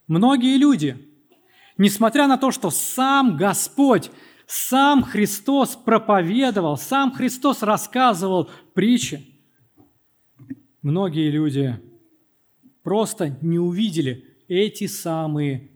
[0.06, 0.96] многие люди,
[1.78, 4.12] несмотря на то, что сам Господь
[4.52, 9.26] сам Христос проповедовал, сам Христос рассказывал притчи.
[10.82, 11.80] Многие люди
[12.82, 15.70] просто не увидели эти самые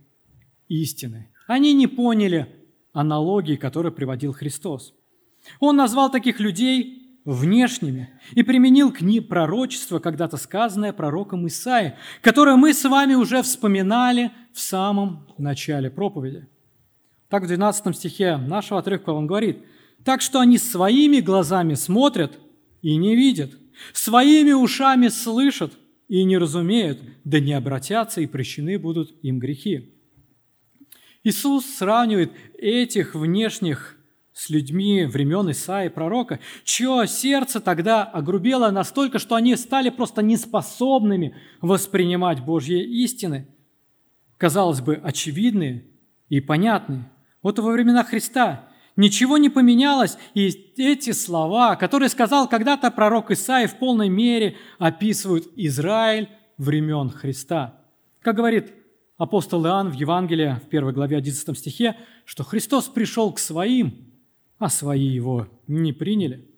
[0.68, 1.30] истины.
[1.46, 2.54] Они не поняли
[2.92, 4.92] аналогии, которые приводил Христос.
[5.58, 12.56] Он назвал таких людей внешними и применил к ним пророчество, когда-то сказанное пророком Исаи, которое
[12.56, 16.46] мы с вами уже вспоминали в самом начале проповеди.
[17.28, 19.58] Так в 12 стихе нашего отрывка он говорит,
[20.04, 22.38] «Так что они своими глазами смотрят
[22.82, 23.52] и не видят,
[23.92, 25.72] своими ушами слышат
[26.08, 29.92] и не разумеют, да не обратятся, и прощены будут им грехи».
[31.24, 33.96] Иисус сравнивает этих внешних
[34.32, 41.34] с людьми времен Исаи пророка, чье сердце тогда огрубело настолько, что они стали просто неспособными
[41.60, 43.48] воспринимать Божьи истины,
[44.36, 45.86] казалось бы, очевидные
[46.28, 47.10] и понятные.
[47.46, 53.68] Вот во времена Христа ничего не поменялось, и эти слова, которые сказал когда-то пророк Исаия,
[53.68, 56.28] в полной мере описывают Израиль
[56.59, 57.85] времен Христа.
[58.20, 58.72] Как говорит
[59.16, 64.11] апостол Иоанн в Евангелии в 1 главе 11 стихе, что Христос пришел к своим,
[64.59, 66.50] а свои его не приняли.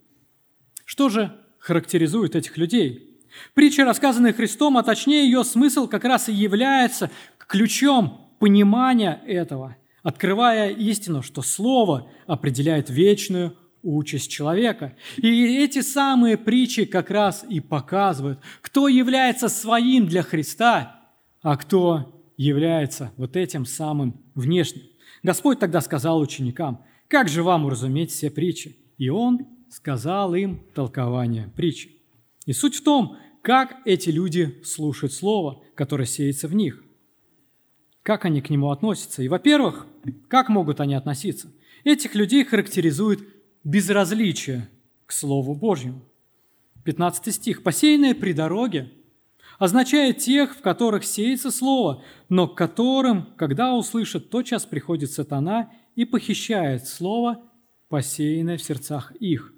[0.86, 3.20] Что же характеризует этих людей?
[3.52, 10.70] Притча, рассказанная Христом, а точнее ее смысл как раз и является ключом понимания этого– открывая
[10.70, 14.96] истину, что Слово определяет вечную участь человека.
[15.16, 21.10] И эти самые притчи как раз и показывают, кто является своим для Христа,
[21.42, 24.84] а кто является вот этим самым внешним.
[25.22, 28.76] Господь тогда сказал ученикам, как же вам уразуметь все притчи?
[28.98, 31.90] И Он сказал им толкование притчи.
[32.46, 36.82] И суть в том, как эти люди слушают Слово, которое сеется в них
[38.08, 39.22] как они к нему относятся.
[39.22, 39.86] И, во-первых,
[40.28, 41.52] как могут они относиться?
[41.84, 43.20] Этих людей характеризует
[43.64, 44.70] безразличие
[45.04, 46.00] к Слову Божьему.
[46.84, 47.62] 15 стих.
[47.62, 48.90] «Посеянные при дороге»
[49.58, 56.06] означает тех, в которых сеется Слово, но к которым, когда услышат, тотчас приходит сатана и
[56.06, 57.42] похищает Слово,
[57.90, 59.52] посеянное в сердцах их.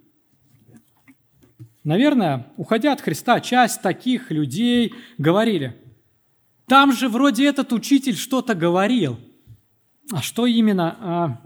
[1.84, 5.76] Наверное, уходя от Христа, часть таких людей говорили–
[6.70, 9.18] там же вроде этот учитель что-то говорил.
[10.12, 10.96] А что именно?
[11.00, 11.40] А,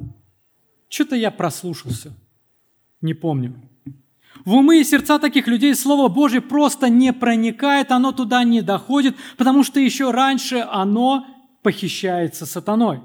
[0.90, 2.12] что-то я прослушался.
[3.00, 3.54] Не помню.
[4.44, 9.16] В умы и сердца таких людей Слово Божье просто не проникает, оно туда не доходит,
[9.38, 11.26] потому что еще раньше оно
[11.62, 13.00] похищается сатаной.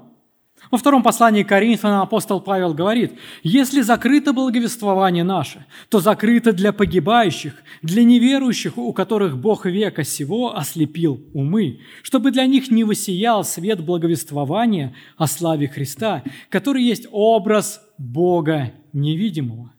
[0.70, 6.72] Во втором послании к Коринфянам апостол Павел говорит, «Если закрыто благовествование наше, то закрыто для
[6.72, 13.42] погибающих, для неверующих, у которых Бог века сего ослепил умы, чтобы для них не высиял
[13.42, 19.72] свет благовествования о славе Христа, который есть образ Бога невидимого».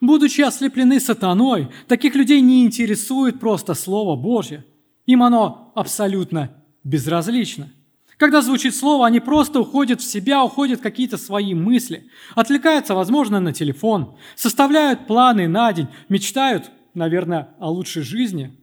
[0.00, 4.64] Будучи ослеплены сатаной, таких людей не интересует просто Слово Божье.
[5.06, 6.50] Им оно абсолютно
[6.84, 7.70] безразлично.
[8.18, 13.52] Когда звучит слово, они просто уходят в себя, уходят какие-то свои мысли, отвлекаются, возможно, на
[13.52, 18.58] телефон, составляют планы на день, мечтают, наверное, о лучшей жизни,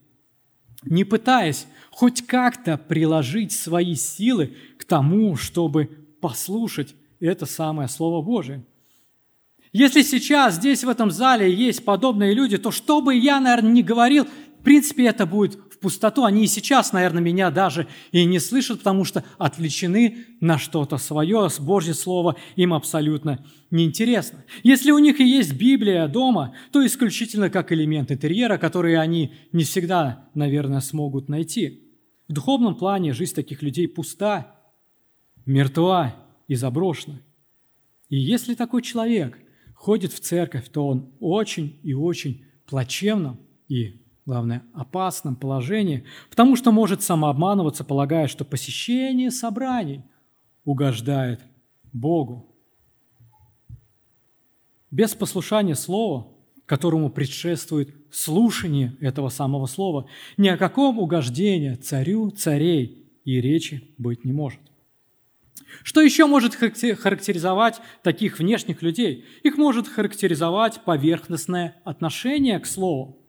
[0.83, 5.85] не пытаясь хоть как-то приложить свои силы к тому, чтобы
[6.19, 8.65] послушать это самое Слово Божие.
[9.71, 13.83] Если сейчас здесь, в этом зале, есть подобные люди, то что бы я, наверное, не
[13.83, 14.25] говорил,
[14.59, 16.23] в принципе, это будет пустоту.
[16.23, 21.49] Они и сейчас, наверное, меня даже и не слышат, потому что отвлечены на что-то свое,
[21.49, 24.43] с Божье Слово им абсолютно неинтересно.
[24.63, 29.63] Если у них и есть Библия дома, то исключительно как элемент интерьера, который они не
[29.63, 31.83] всегда, наверное, смогут найти.
[32.27, 34.55] В духовном плане жизнь таких людей пуста,
[35.45, 36.15] мертва
[36.47, 37.21] и заброшена.
[38.09, 39.37] И если такой человек
[39.73, 46.71] ходит в церковь, то он очень и очень плачевном и главное, опасном положении, потому что
[46.71, 50.03] может самообманываться, полагая, что посещение собраний
[50.63, 51.41] угождает
[51.93, 52.51] Богу.
[54.89, 56.27] Без послушания Слова,
[56.65, 60.07] которому предшествует слушание этого самого Слова,
[60.37, 64.59] ни о каком угождении царю царей и речи быть не может.
[65.83, 69.25] Что еще может характеризовать таких внешних людей?
[69.43, 73.24] Их может характеризовать поверхностное отношение к Слову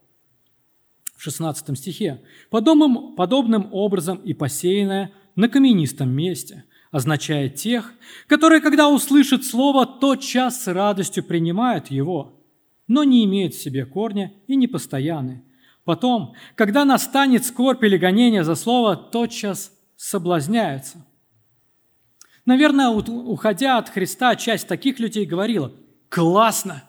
[1.17, 2.23] в 16 стихе.
[2.51, 7.93] Подобным, подобным образом и посеянное на каменистом месте означает тех,
[8.27, 12.41] которые, когда услышат слово, тотчас с радостью принимают его,
[12.87, 15.43] но не имеют в себе корня и не постоянны.
[15.85, 21.05] Потом, когда настанет скорбь или гонение за слово, тотчас соблазняются.
[22.45, 25.73] Наверное, уходя от Христа, часть таких людей говорила,
[26.09, 26.85] «Классно!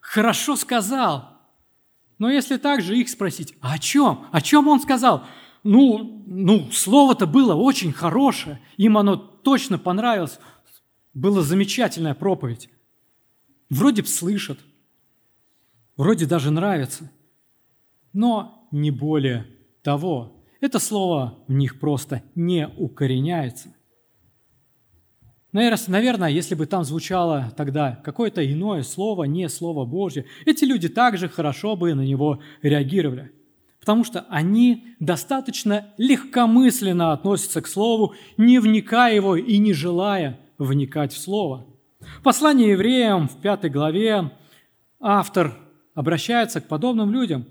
[0.00, 1.35] Хорошо сказал!
[2.18, 4.26] Но если также их спросить, а о чем?
[4.32, 5.24] О чем он сказал?
[5.62, 10.38] Ну, ну слово-то было очень хорошее, им оно точно понравилось.
[11.12, 12.70] Была замечательная проповедь.
[13.68, 14.58] Вроде бы слышат,
[15.96, 17.10] вроде даже нравится,
[18.12, 19.46] но не более
[19.82, 20.44] того.
[20.60, 23.74] Это слово в них просто не укореняется.
[25.52, 31.28] Наверное, если бы там звучало тогда какое-то иное слово, не слово Божье, эти люди также
[31.28, 33.32] хорошо бы на него реагировали.
[33.80, 41.12] Потому что они достаточно легкомысленно относятся к слову, не вникая его и не желая вникать
[41.12, 41.66] в слово.
[42.00, 44.32] В послании евреям в пятой главе
[45.00, 45.56] автор
[45.94, 47.46] обращается к подобным людям.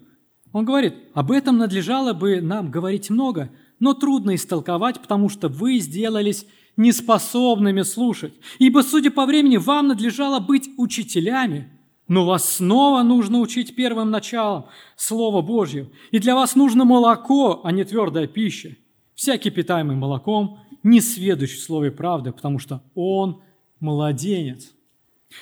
[0.51, 5.79] Он говорит, об этом надлежало бы нам говорить много, но трудно истолковать, потому что вы
[5.79, 6.45] сделались
[6.78, 11.69] неспособными слушать, ибо, судя по времени, вам надлежало быть учителями,
[12.07, 14.65] но вас снова нужно учить первым началом
[14.95, 18.76] Слова Божьего, и для вас нужно молоко, а не твердая пища.
[19.15, 23.41] Всякий питаемый молоком не сведущ в слове правды, потому что он
[23.80, 24.73] младенец.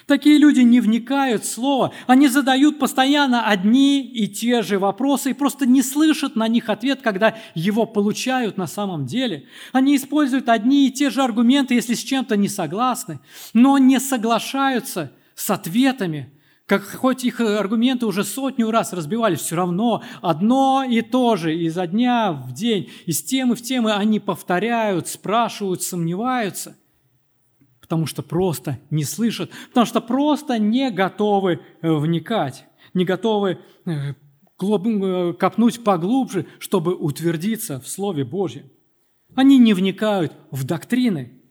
[0.07, 5.33] Такие люди не вникают в слово, они задают постоянно одни и те же вопросы и
[5.33, 9.45] просто не слышат на них ответ, когда его получают на самом деле.
[9.71, 13.19] Они используют одни и те же аргументы, если с чем-то не согласны,
[13.53, 16.33] но не соглашаются с ответами,
[16.65, 21.87] как хоть их аргументы уже сотню раз разбивали, все равно одно и то же изо
[21.87, 26.77] дня в день, из темы в темы они повторяют, спрашивают, сомневаются–
[27.83, 33.91] потому что просто не слышат, потому что просто не готовы э, вникать, не готовы э,
[33.91, 38.69] э, копнуть поглубже, чтобы утвердиться в Слове Божьем.
[39.35, 41.41] Они не вникают в доктрины.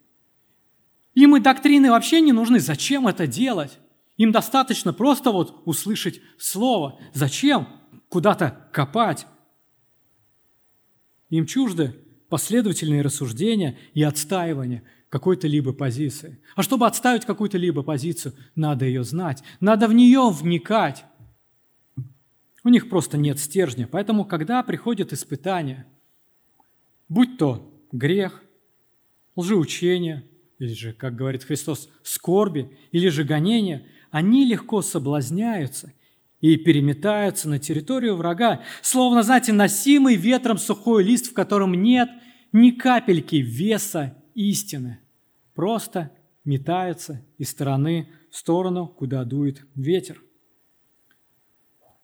[1.13, 2.59] Им и доктрины вообще не нужны.
[2.59, 3.77] Зачем это делать?
[4.17, 6.99] Им достаточно просто вот услышать Слово.
[7.13, 7.67] Зачем
[8.09, 9.27] куда-то копать?
[11.29, 11.95] Им чужды
[12.27, 14.81] последовательные рассуждения и отстаивание
[15.13, 16.39] какой-то либо позиции.
[16.55, 21.05] А чтобы отставить какую-то либо позицию, надо ее знать, надо в нее вникать.
[22.63, 23.87] У них просто нет стержня.
[23.87, 25.85] Поэтому, когда приходят испытания,
[27.09, 28.41] будь то грех,
[29.35, 35.93] лжеучение, или же, как говорит Христос, скорби, или же гонение, они легко соблазняются
[36.41, 42.09] и переметаются на территорию врага, словно, знаете, носимый ветром сухой лист, в котором нет
[42.51, 45.02] ни капельки веса истины.
[45.55, 46.11] Просто
[46.43, 50.21] метается из стороны в сторону, куда дует ветер.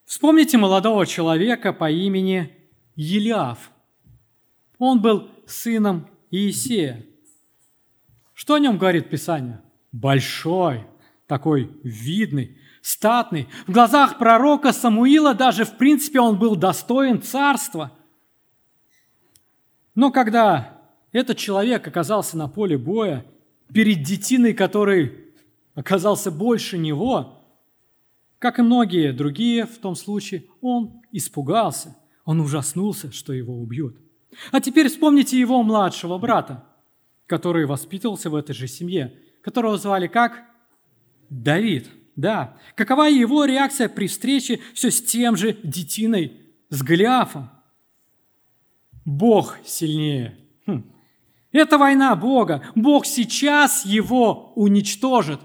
[0.05, 2.55] Вспомните молодого человека по имени
[2.95, 3.71] Елиаф.
[4.77, 7.05] Он был сыном Иисея.
[8.33, 9.61] Что о нем говорит Писание?
[9.91, 10.85] Большой,
[11.27, 13.47] такой видный, статный.
[13.67, 17.91] В глазах пророка Самуила даже, в принципе, он был достоин царства.
[19.95, 20.79] Но когда
[21.11, 23.25] этот человек оказался на поле боя,
[23.73, 25.25] перед детиной, который
[25.75, 27.39] оказался больше него,
[28.39, 33.97] как и многие другие в том случае, он испугался, он ужаснулся, что его убьют.
[34.51, 36.63] А теперь вспомните его младшего брата,
[37.25, 40.43] который воспитывался в этой же семье, которого звали как?
[41.29, 41.89] Давид.
[42.15, 42.57] Да.
[42.75, 47.49] Какова его реакция при встрече все с тем же детиной, с Голиафом?
[49.05, 50.37] Бог сильнее.
[50.65, 50.83] Хм.
[51.51, 52.61] Это война Бога.
[52.75, 55.39] Бог сейчас его уничтожит.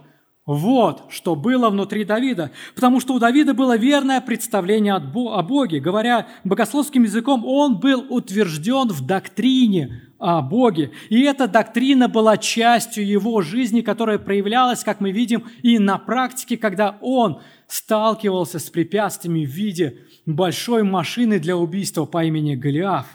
[0.46, 5.80] Вот что было внутри Давида, потому что у Давида было верное представление о Боге.
[5.80, 10.92] Говоря богословским языком, он был утвержден в доктрине о Боге.
[11.09, 16.59] И эта доктрина была частью его жизни, которая проявлялась, как мы видим, и на практике,
[16.59, 23.07] когда он сталкивался с препятствиями в виде большой машины для убийства по имени Голиаф.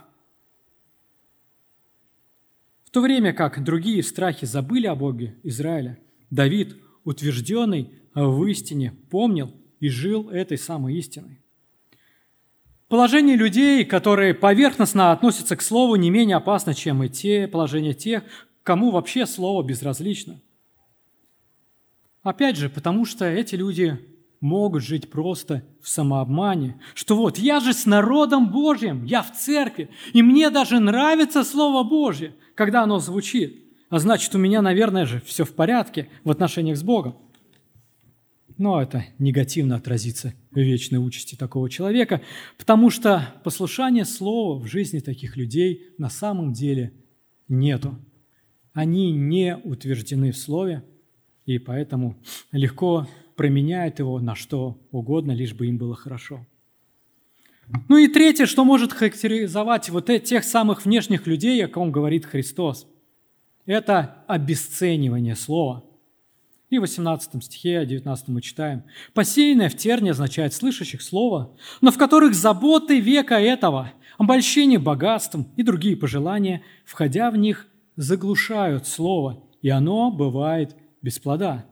[2.89, 5.99] В то время как другие страхи забыли о Боге Израиля,
[6.31, 11.39] Давид– утвержденный в истине, помнил и жил этой самой истиной.
[12.87, 18.23] Положение людей, которые поверхностно относятся к слову, не менее опасно, чем и те положения тех,
[18.63, 20.41] кому вообще слово безразлично.
[22.23, 23.99] Опять же, потому что эти люди
[24.41, 29.89] могут жить просто в самообмане, что вот я же с народом Божьим, я в церкви,
[30.13, 35.21] и мне даже нравится Слово Божье, когда оно звучит а значит, у меня, наверное же,
[35.25, 37.15] все в порядке в отношениях с Богом.
[38.57, 42.21] Но это негативно отразится в вечной участи такого человека,
[42.57, 46.93] потому что послушания слова в жизни таких людей на самом деле
[47.47, 47.97] нету.
[48.73, 50.83] Они не утверждены в слове,
[51.45, 52.21] и поэтому
[52.51, 53.07] легко
[53.39, 56.45] променяют его на что угодно, лишь бы им было хорошо.
[57.87, 62.85] Ну и третье, что может характеризовать вот тех самых внешних людей, о ком говорит Христос–
[63.65, 65.85] это обесценивание слова.
[66.69, 68.83] И в 18 стихе, 19 мы читаем.
[69.13, 75.63] «Посеянное в терне означает слышащих слова, но в которых заботы века этого, обольщение богатством и
[75.63, 81.69] другие пожелания, входя в них, заглушают слово, и оно бывает без плода».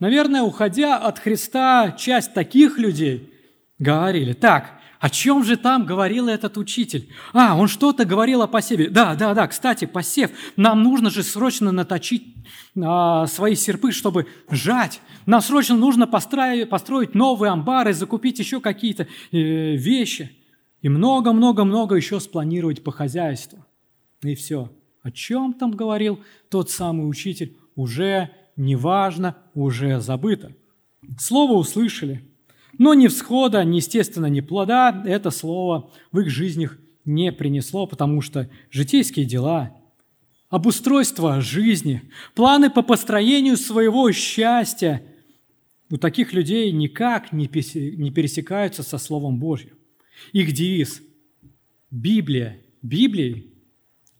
[0.00, 3.32] Наверное, уходя от Христа, часть таких людей
[3.78, 7.08] говорили, так, о чем же там говорил этот учитель?
[7.32, 8.90] А, он что-то говорил о посеве.
[8.90, 10.30] Да, да, да, кстати, посев.
[10.56, 12.34] Нам нужно же срочно наточить
[12.80, 15.00] а, свои серпы, чтобы жать.
[15.26, 20.36] Нам срочно нужно построить, построить новые амбары, закупить еще какие-то э, вещи.
[20.82, 23.64] И много-много-много еще спланировать по хозяйству.
[24.22, 24.72] И все.
[25.02, 26.20] О чем там говорил
[26.50, 30.52] тот самый учитель, уже неважно, уже забыто.
[31.18, 32.22] Слово услышали–
[32.78, 38.20] но ни всхода, ни, естественно, ни плода это слово в их жизнях не принесло, потому
[38.20, 39.76] что житейские дела,
[40.48, 42.02] обустройство жизни,
[42.34, 45.02] планы по построению своего счастья
[45.90, 49.76] у таких людей никак не пересекаются со Словом Божьим.
[50.32, 51.02] Их девиз–
[51.90, 53.54] Библия Библией,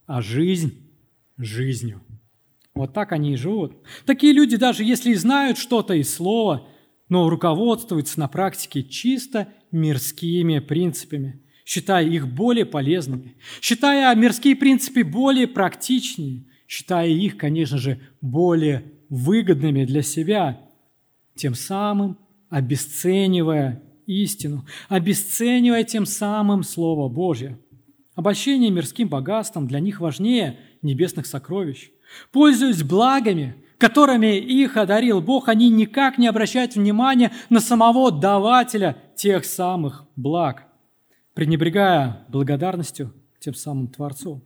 [0.06, 0.90] а жизнь–
[1.36, 2.00] жизнью.
[2.78, 3.76] Вот так они и живут.
[4.06, 6.66] Такие люди, даже если и знают что-то из Слова–
[7.08, 15.46] но руководствуется на практике чисто мирскими принципами, считая их более полезными, считая мирские принципы более
[15.46, 20.60] практичнее, считая их, конечно же, более выгодными для себя,
[21.34, 22.18] тем самым
[22.50, 27.58] обесценивая истину, обесценивая тем самым Слово Божье.
[28.14, 31.90] Обольщение мирским богатством для них важнее небесных сокровищ.
[32.32, 39.44] Пользуясь благами– которыми их одарил Бог, они никак не обращают внимания на самого давателя тех
[39.44, 40.66] самых благ,
[41.32, 44.42] пренебрегая благодарностью тем самым Творцу.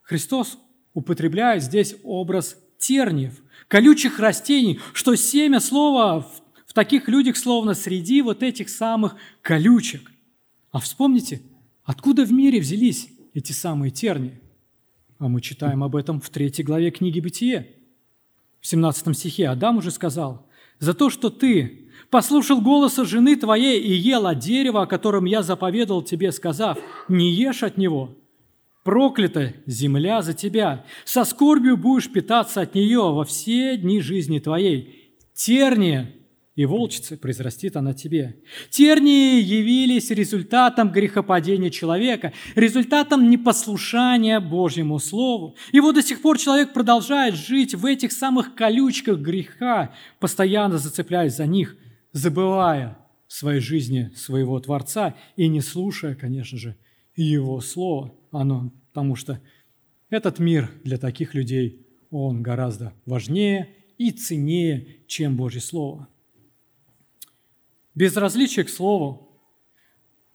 [0.00, 0.58] Христос
[0.94, 6.26] употребляет здесь образ терниев, колючих растений, что семя слова
[6.66, 10.10] в, таких людях словно среди вот этих самых колючек.
[10.70, 11.42] А вспомните,
[11.82, 14.40] откуда в мире взялись эти самые тернии?
[15.20, 17.68] А мы читаем об этом в третьей главе книги «Бытие»
[18.58, 20.46] в 17 стихе Адам уже сказал,
[20.78, 25.42] «За то, что ты послушал голоса жены твоей и ел от дерева, о котором я
[25.42, 28.16] заповедал тебе, сказав, не ешь от него,
[28.82, 30.86] Проклята земля за тебя.
[31.04, 35.12] Со скорбью будешь питаться от нее во все дни жизни твоей.
[35.34, 36.14] Терния
[36.56, 38.36] и волчицы произрастит она тебе.
[38.70, 45.56] Тернии явились результатом грехопадения человека, результатом непослушания Божьему Слову.
[45.72, 51.36] И вот до сих пор человек продолжает жить в этих самых колючках греха, постоянно зацепляясь
[51.36, 51.76] за них,
[52.12, 52.98] забывая
[53.28, 56.76] в своей жизни своего Творца и не слушая, конечно же,
[57.14, 58.12] Его Слово.
[58.32, 59.40] Оно, потому что
[60.08, 66.08] этот мир для таких людей, он гораздо важнее и ценнее, чем Божье Слово
[67.94, 69.28] безразличие к Слову,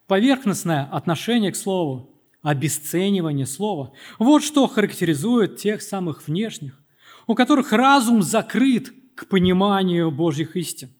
[0.08, 3.92] поверхностное отношение к Слову, обесценивание Слова.
[4.20, 6.80] Вот что характеризует тех самых внешних,
[7.28, 10.92] у которых разум закрыт к пониманию Божьих истин,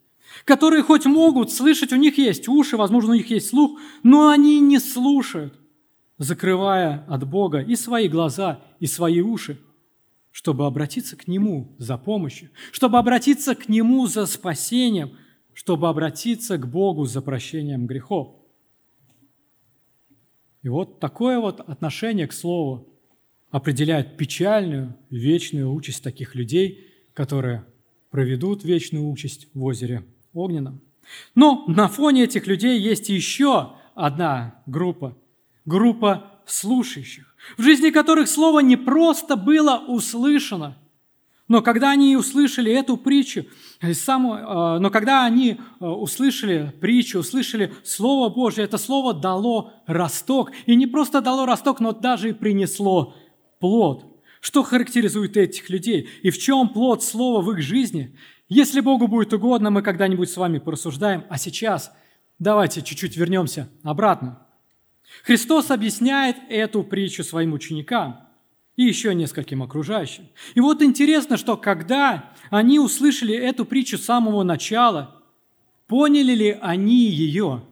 [0.44, 4.58] которые хоть могут слышать, у них есть уши, возможно, у них есть слух, но они
[4.60, 5.54] не слушают,
[6.18, 9.60] закрывая от Бога и свои глаза, и свои уши,
[10.32, 15.12] чтобы обратиться к Нему за помощью, чтобы обратиться к Нему за спасением–
[15.56, 18.36] чтобы обратиться к Богу за прощением грехов.
[20.62, 22.86] И вот такое вот отношение к Слову
[23.50, 27.64] определяет печальную, вечную участь таких людей, которые
[28.10, 30.04] проведут вечную участь в озере
[30.34, 30.82] Огненном.
[31.34, 35.16] Но на фоне этих людей есть еще одна группа,
[35.64, 40.76] группа слушающих, в жизни которых Слово не просто было услышано–
[41.48, 43.46] но когда они услышали эту притчу,
[43.80, 49.72] э, само, э, но когда они э, услышали притчу, услышали Слово Божье, это Слово дало
[49.86, 50.50] росток.
[50.66, 53.14] И не просто дало росток, но даже и принесло
[53.60, 54.06] плод.
[54.40, 56.08] Что характеризует этих людей?
[56.22, 58.16] И в чем плод Слова в их жизни?
[58.48, 61.24] Если Богу будет угодно, мы когда-нибудь с вами порассуждаем.
[61.28, 61.92] А сейчас
[62.40, 64.42] давайте чуть-чуть вернемся обратно.
[65.22, 68.22] Христос объясняет эту притчу своим ученикам–
[68.76, 70.28] и еще нескольким окружающим.
[70.54, 75.22] И вот интересно, что когда они услышали эту притчу с самого начала,
[75.86, 77.62] поняли ли они ее?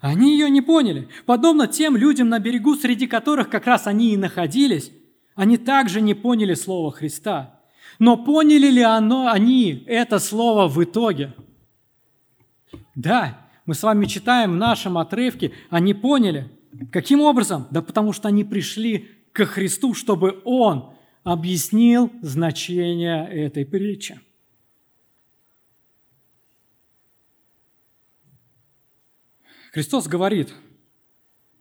[0.00, 1.08] Они ее не поняли.
[1.24, 4.92] Подобно тем людям на берегу, среди которых как раз они и находились,
[5.34, 7.60] они также не поняли Слово Христа.
[7.98, 11.34] Но поняли ли оно, они это Слово в итоге?
[12.94, 16.50] Да, мы с вами читаем в нашем отрывке, они поняли.
[16.92, 17.66] Каким образом?
[17.70, 24.18] Да потому что они пришли ко Христу, чтобы Он объяснил значение этой притчи.
[29.72, 30.54] Христос говорит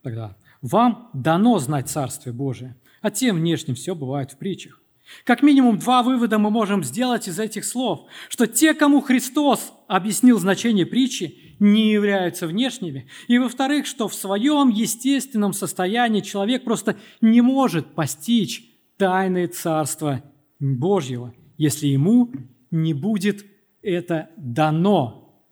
[0.02, 4.82] тогда, вам дано знать Царствие Божие, а тем внешним все бывает в притчах.
[5.26, 10.40] Как минимум два вывода мы можем сделать из этих слов, что те, кому Христос объяснил
[10.40, 13.08] значение притчи, не являются внешними.
[13.28, 20.24] И во-вторых, что в своем естественном состоянии человек просто не может постичь тайны Царства
[20.60, 22.32] Божьего, если ему
[22.72, 23.46] не будет
[23.82, 25.44] это дано.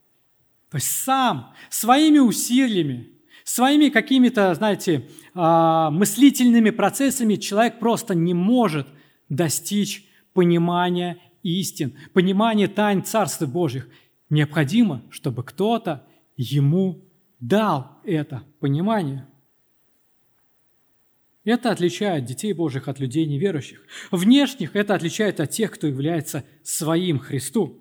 [0.70, 3.12] То есть сам своими усилиями,
[3.44, 8.88] своими какими-то, знаете, а, мыслительными процессами человек просто не может
[9.28, 13.88] достичь понимания истин, понимания тайн Царства Божьих.
[14.30, 16.06] Необходимо, чтобы кто-то
[16.36, 17.04] ему
[17.40, 19.26] дал это понимание.
[21.44, 23.82] Это отличает детей Божьих от людей неверующих.
[24.10, 27.80] Внешних это отличает от тех, кто является своим Христу.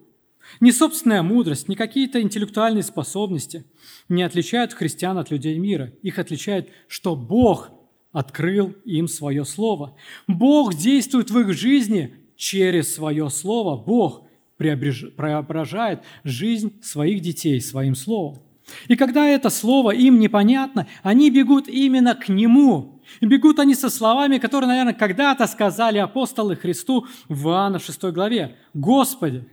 [0.60, 3.66] Ни собственная мудрость, ни какие-то интеллектуальные способности
[4.10, 5.94] не отличают христиан от людей мира.
[6.02, 7.72] Их отличает, что Бог
[8.12, 9.96] открыл им свое Слово.
[10.28, 13.82] Бог действует в их жизни через свое Слово.
[13.82, 14.28] Бог
[14.72, 18.42] преображает жизнь своих детей своим словом.
[18.88, 23.02] И когда это слово им непонятно, они бегут именно к нему.
[23.20, 28.56] И бегут они со словами, которые, наверное, когда-то сказали апостолы Христу в Иоанна 6 главе.
[28.74, 29.46] «Господи,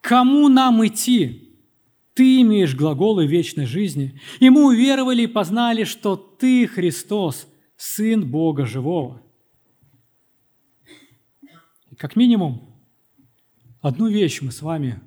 [0.00, 1.56] кому нам идти?
[2.14, 4.20] Ты имеешь глаголы вечной жизни.
[4.38, 9.22] И мы уверовали и познали, что Ты, Христос, Сын Бога Живого».
[11.90, 12.71] И как минимум,
[13.82, 15.00] Одну вещь мы с вами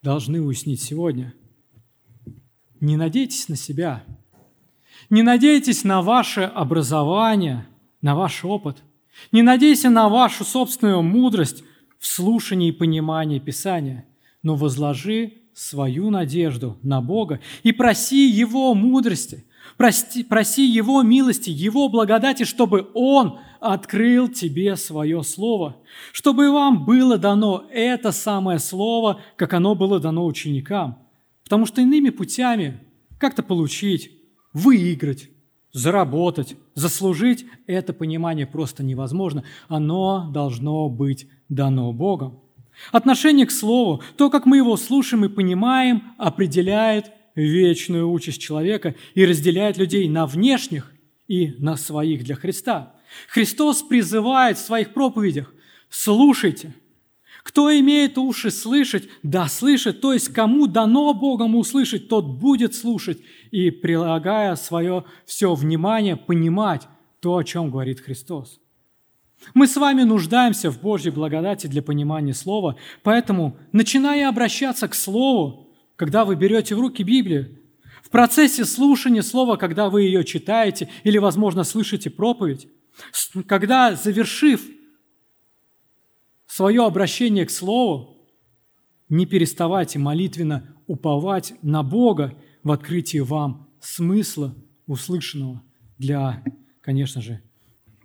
[0.00, 1.34] должны уяснить сегодня.
[2.78, 4.04] Не надейтесь на себя.
[5.10, 7.66] Не надейтесь на ваше образование,
[8.02, 8.84] на ваш опыт.
[9.32, 11.64] Не надейся на вашу собственную мудрость
[11.98, 14.06] в слушании и понимании Писания,
[14.44, 19.44] но возложи свою надежду на Бога и проси Его мудрости,
[19.76, 25.76] проси, проси Его милости, Его благодати, чтобы Он открыл тебе свое слово,
[26.12, 30.98] чтобы вам было дано это самое слово, как оно было дано ученикам.
[31.44, 32.80] Потому что иными путями
[33.18, 34.10] как-то получить,
[34.52, 35.30] выиграть,
[35.72, 39.44] заработать, заслужить, это понимание просто невозможно.
[39.68, 42.40] Оно должно быть дано Богом.
[42.92, 49.24] Отношение к Слову, то, как мы его слушаем и понимаем, определяет вечную участь человека и
[49.24, 50.92] разделяет людей на внешних
[51.26, 52.94] и на своих для Христа.
[53.28, 55.52] Христос призывает в своих проповедях
[55.88, 56.74] «слушайте».
[57.42, 63.18] Кто имеет уши слышать, да слышит, то есть кому дано Богом услышать, тот будет слушать
[63.50, 66.88] и, прилагая свое все внимание, понимать
[67.20, 68.60] то, о чем говорит Христос.
[69.52, 75.63] Мы с вами нуждаемся в Божьей благодати для понимания Слова, поэтому, начиная обращаться к Слову,
[75.96, 77.58] когда вы берете в руки Библию,
[78.02, 82.68] в процессе слушания Слова, когда вы ее читаете или, возможно, слышите проповедь,
[83.46, 84.64] когда, завершив
[86.46, 88.28] свое обращение к Слову,
[89.08, 94.54] не переставайте молитвенно уповать на Бога в открытии вам смысла
[94.86, 95.62] услышанного
[95.98, 96.42] для,
[96.80, 97.42] конечно же,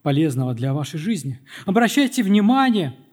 [0.01, 1.39] полезного для вашей жизни.
[1.65, 2.95] Обращайте внимание–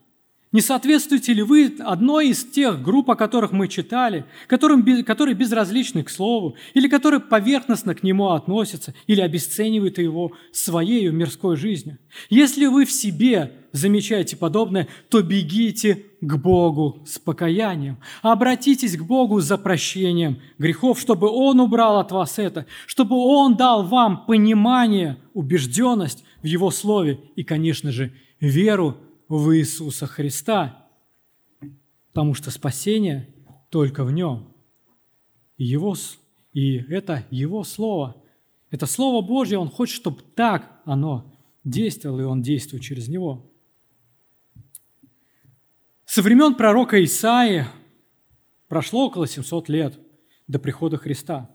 [0.57, 6.02] не соответствуете ли вы одной из тех групп, о которых мы читали, которым, которые безразличны
[6.02, 11.98] к Слову, или которые поверхностно к Нему относятся, или обесценивают Его своей мирской жизнью?
[12.30, 17.98] Если вы в себе замечаете подобное, то бегите к Богу с покаянием.
[18.22, 23.84] Обратитесь к Богу за прощением грехов, чтобы Он убрал от вас это, чтобы Он дал
[23.84, 28.96] вам понимание, убежденность в Его Слове и, конечно же, веру
[29.28, 30.86] в Иисуса Христа,
[32.08, 33.34] потому что спасение
[33.70, 34.52] только в Нем.
[35.58, 35.96] Его,
[36.52, 38.22] и это Его Слово.
[38.70, 43.50] Это Слово Божье, Он хочет, чтобы так оно действовало, и Он действует через Него.
[46.04, 47.66] Со времен пророка Исаии
[48.68, 49.98] прошло около 700 лет
[50.46, 51.50] до прихода Христа.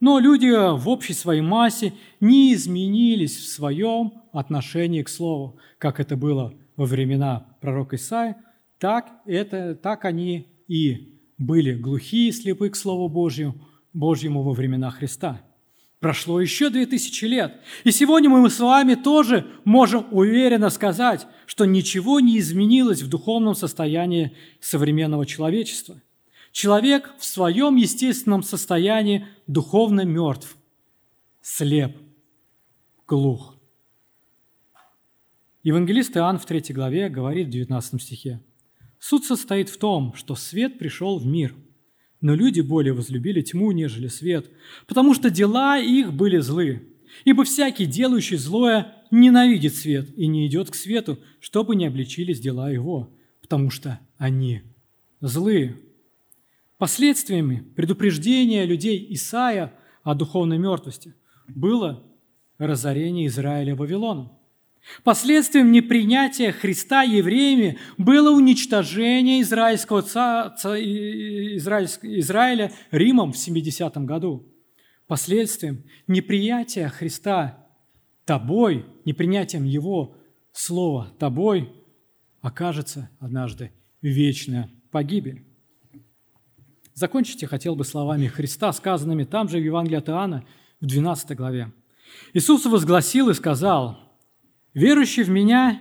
[0.00, 6.16] Но люди в общей своей массе не изменились в своем отношении к Слову, как это
[6.16, 8.36] было во времена пророка Исаия,
[8.80, 13.54] так, это, так они и были глухие и слепы к Слову Божьему,
[13.92, 15.40] Божьему во времена Христа.
[16.00, 17.60] Прошло еще две тысячи лет.
[17.84, 23.54] И сегодня мы с вами тоже можем уверенно сказать, что ничего не изменилось в духовном
[23.54, 26.02] состоянии современного человечества.
[26.50, 30.56] Человек в своем естественном состоянии духовно мертв,
[31.42, 31.96] слеп,
[33.06, 33.51] глух.
[35.64, 38.40] Евангелист Иоанн в 3 главе говорит в 19 стихе,
[38.98, 41.54] «Суд состоит в том, что свет пришел в мир,
[42.20, 44.50] но люди более возлюбили тьму, нежели свет,
[44.88, 46.88] потому что дела их были злы.
[47.24, 52.68] Ибо всякий, делающий злое, ненавидит свет и не идет к свету, чтобы не обличились дела
[52.68, 54.62] его, потому что они
[55.20, 55.76] злые».
[56.76, 61.14] Последствиями предупреждения людей Исаия о духовной мертвости
[61.46, 62.02] было
[62.58, 64.41] разорение Израиля Вавилоном.
[65.04, 74.48] Последствием непринятия Христа евреями было уничтожение израильского царства, Израиля Римом в 70 году.
[75.06, 77.66] Последствием неприятия Христа
[78.24, 80.16] тобой, непринятием Его
[80.52, 81.72] Слова тобой,
[82.40, 83.72] окажется однажды
[84.02, 85.46] вечная погибель.
[86.92, 90.44] Закончить я хотел бы словами Христа, сказанными там же в Евангелии от Иоанна
[90.80, 91.72] в 12 главе.
[92.34, 94.00] Иисус возгласил и сказал–
[94.74, 95.80] Верующий в Меня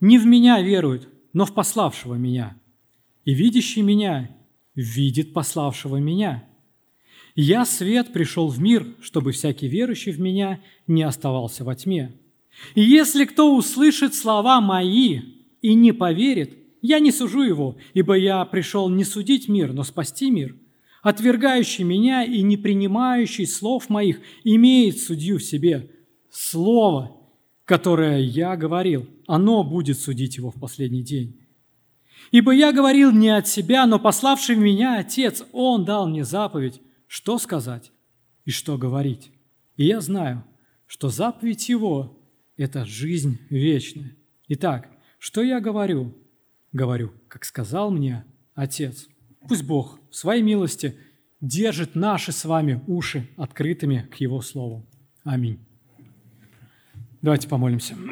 [0.00, 2.56] не в Меня верует, но в пославшего Меня.
[3.24, 4.30] И видящий Меня
[4.74, 6.44] видит пославшего Меня.
[7.34, 12.14] Я, свет, пришел в мир, чтобы всякий верующий в Меня не оставался во тьме.
[12.74, 15.20] И если кто услышит слова Мои
[15.60, 20.30] и не поверит, я не сужу его, ибо я пришел не судить мир, но спасти
[20.30, 20.56] мир.
[21.02, 25.90] Отвергающий меня и не принимающий слов моих имеет судью в себе.
[26.30, 27.17] Слово,
[27.68, 31.38] которое я говорил, оно будет судить его в последний день.
[32.30, 37.38] Ибо я говорил не от себя, но пославший меня Отец, Он дал мне заповедь, что
[37.38, 37.92] сказать
[38.46, 39.30] и что говорить.
[39.76, 40.44] И я знаю,
[40.86, 42.18] что заповедь Его–
[42.56, 44.16] это жизнь вечная.
[44.48, 44.88] Итак,
[45.18, 46.16] что я говорю?
[46.72, 49.08] Говорю, как сказал мне Отец.
[49.46, 50.96] Пусть Бог в своей милости
[51.42, 54.86] держит наши с вами уши открытыми к Его Слову.
[55.22, 55.67] Аминь.
[57.20, 57.96] Давайте помолимся.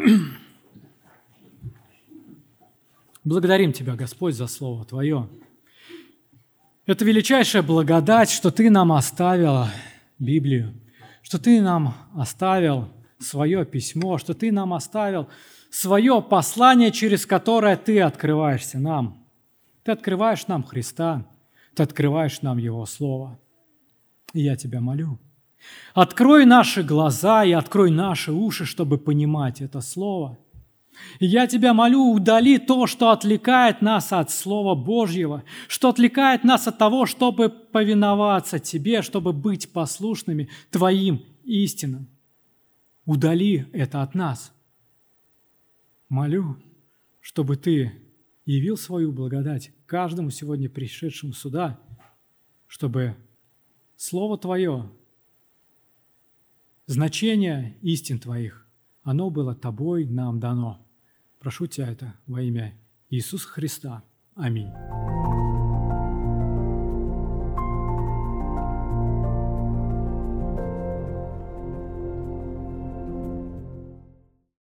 [3.25, 5.29] Благодарим Тебя, Господь, за Слово Твое.
[6.87, 9.71] Это величайшая благодать, что Ты нам оставила
[10.19, 10.75] Библию,
[11.23, 12.89] что Ты нам оставил
[13.21, 15.29] свое письмо, что Ты нам оставил
[15.71, 19.25] свое послание, через которое Ты открываешься нам.
[19.85, 21.31] Ты открываешь нам Христа,
[21.77, 23.39] Ты открываешь нам Его Слово.
[24.33, 25.21] И я Тебя молю–
[25.95, 30.39] Открой наши глаза и открой наши уши, чтобы понимать это Слово.
[31.21, 36.67] И я тебя молю, удали то, что отвлекает нас от Слова Божьего, что отвлекает нас
[36.67, 42.09] от того, чтобы повиноваться Тебе, чтобы быть послушными Твоим истинам.
[43.05, 44.53] Удали это от нас.
[46.09, 46.57] Молю,
[47.21, 47.93] чтобы Ты
[48.45, 51.79] явил свою благодать каждому сегодня пришедшему сюда,
[52.67, 53.17] чтобы
[53.97, 54.91] Слово Твое,
[56.87, 58.67] значение истин Твоих,
[59.03, 60.87] оно было Тобой нам дано.
[61.39, 62.75] Прошу Тебя это во имя
[63.11, 64.03] Иисуса Христа.
[64.35, 64.73] Аминь.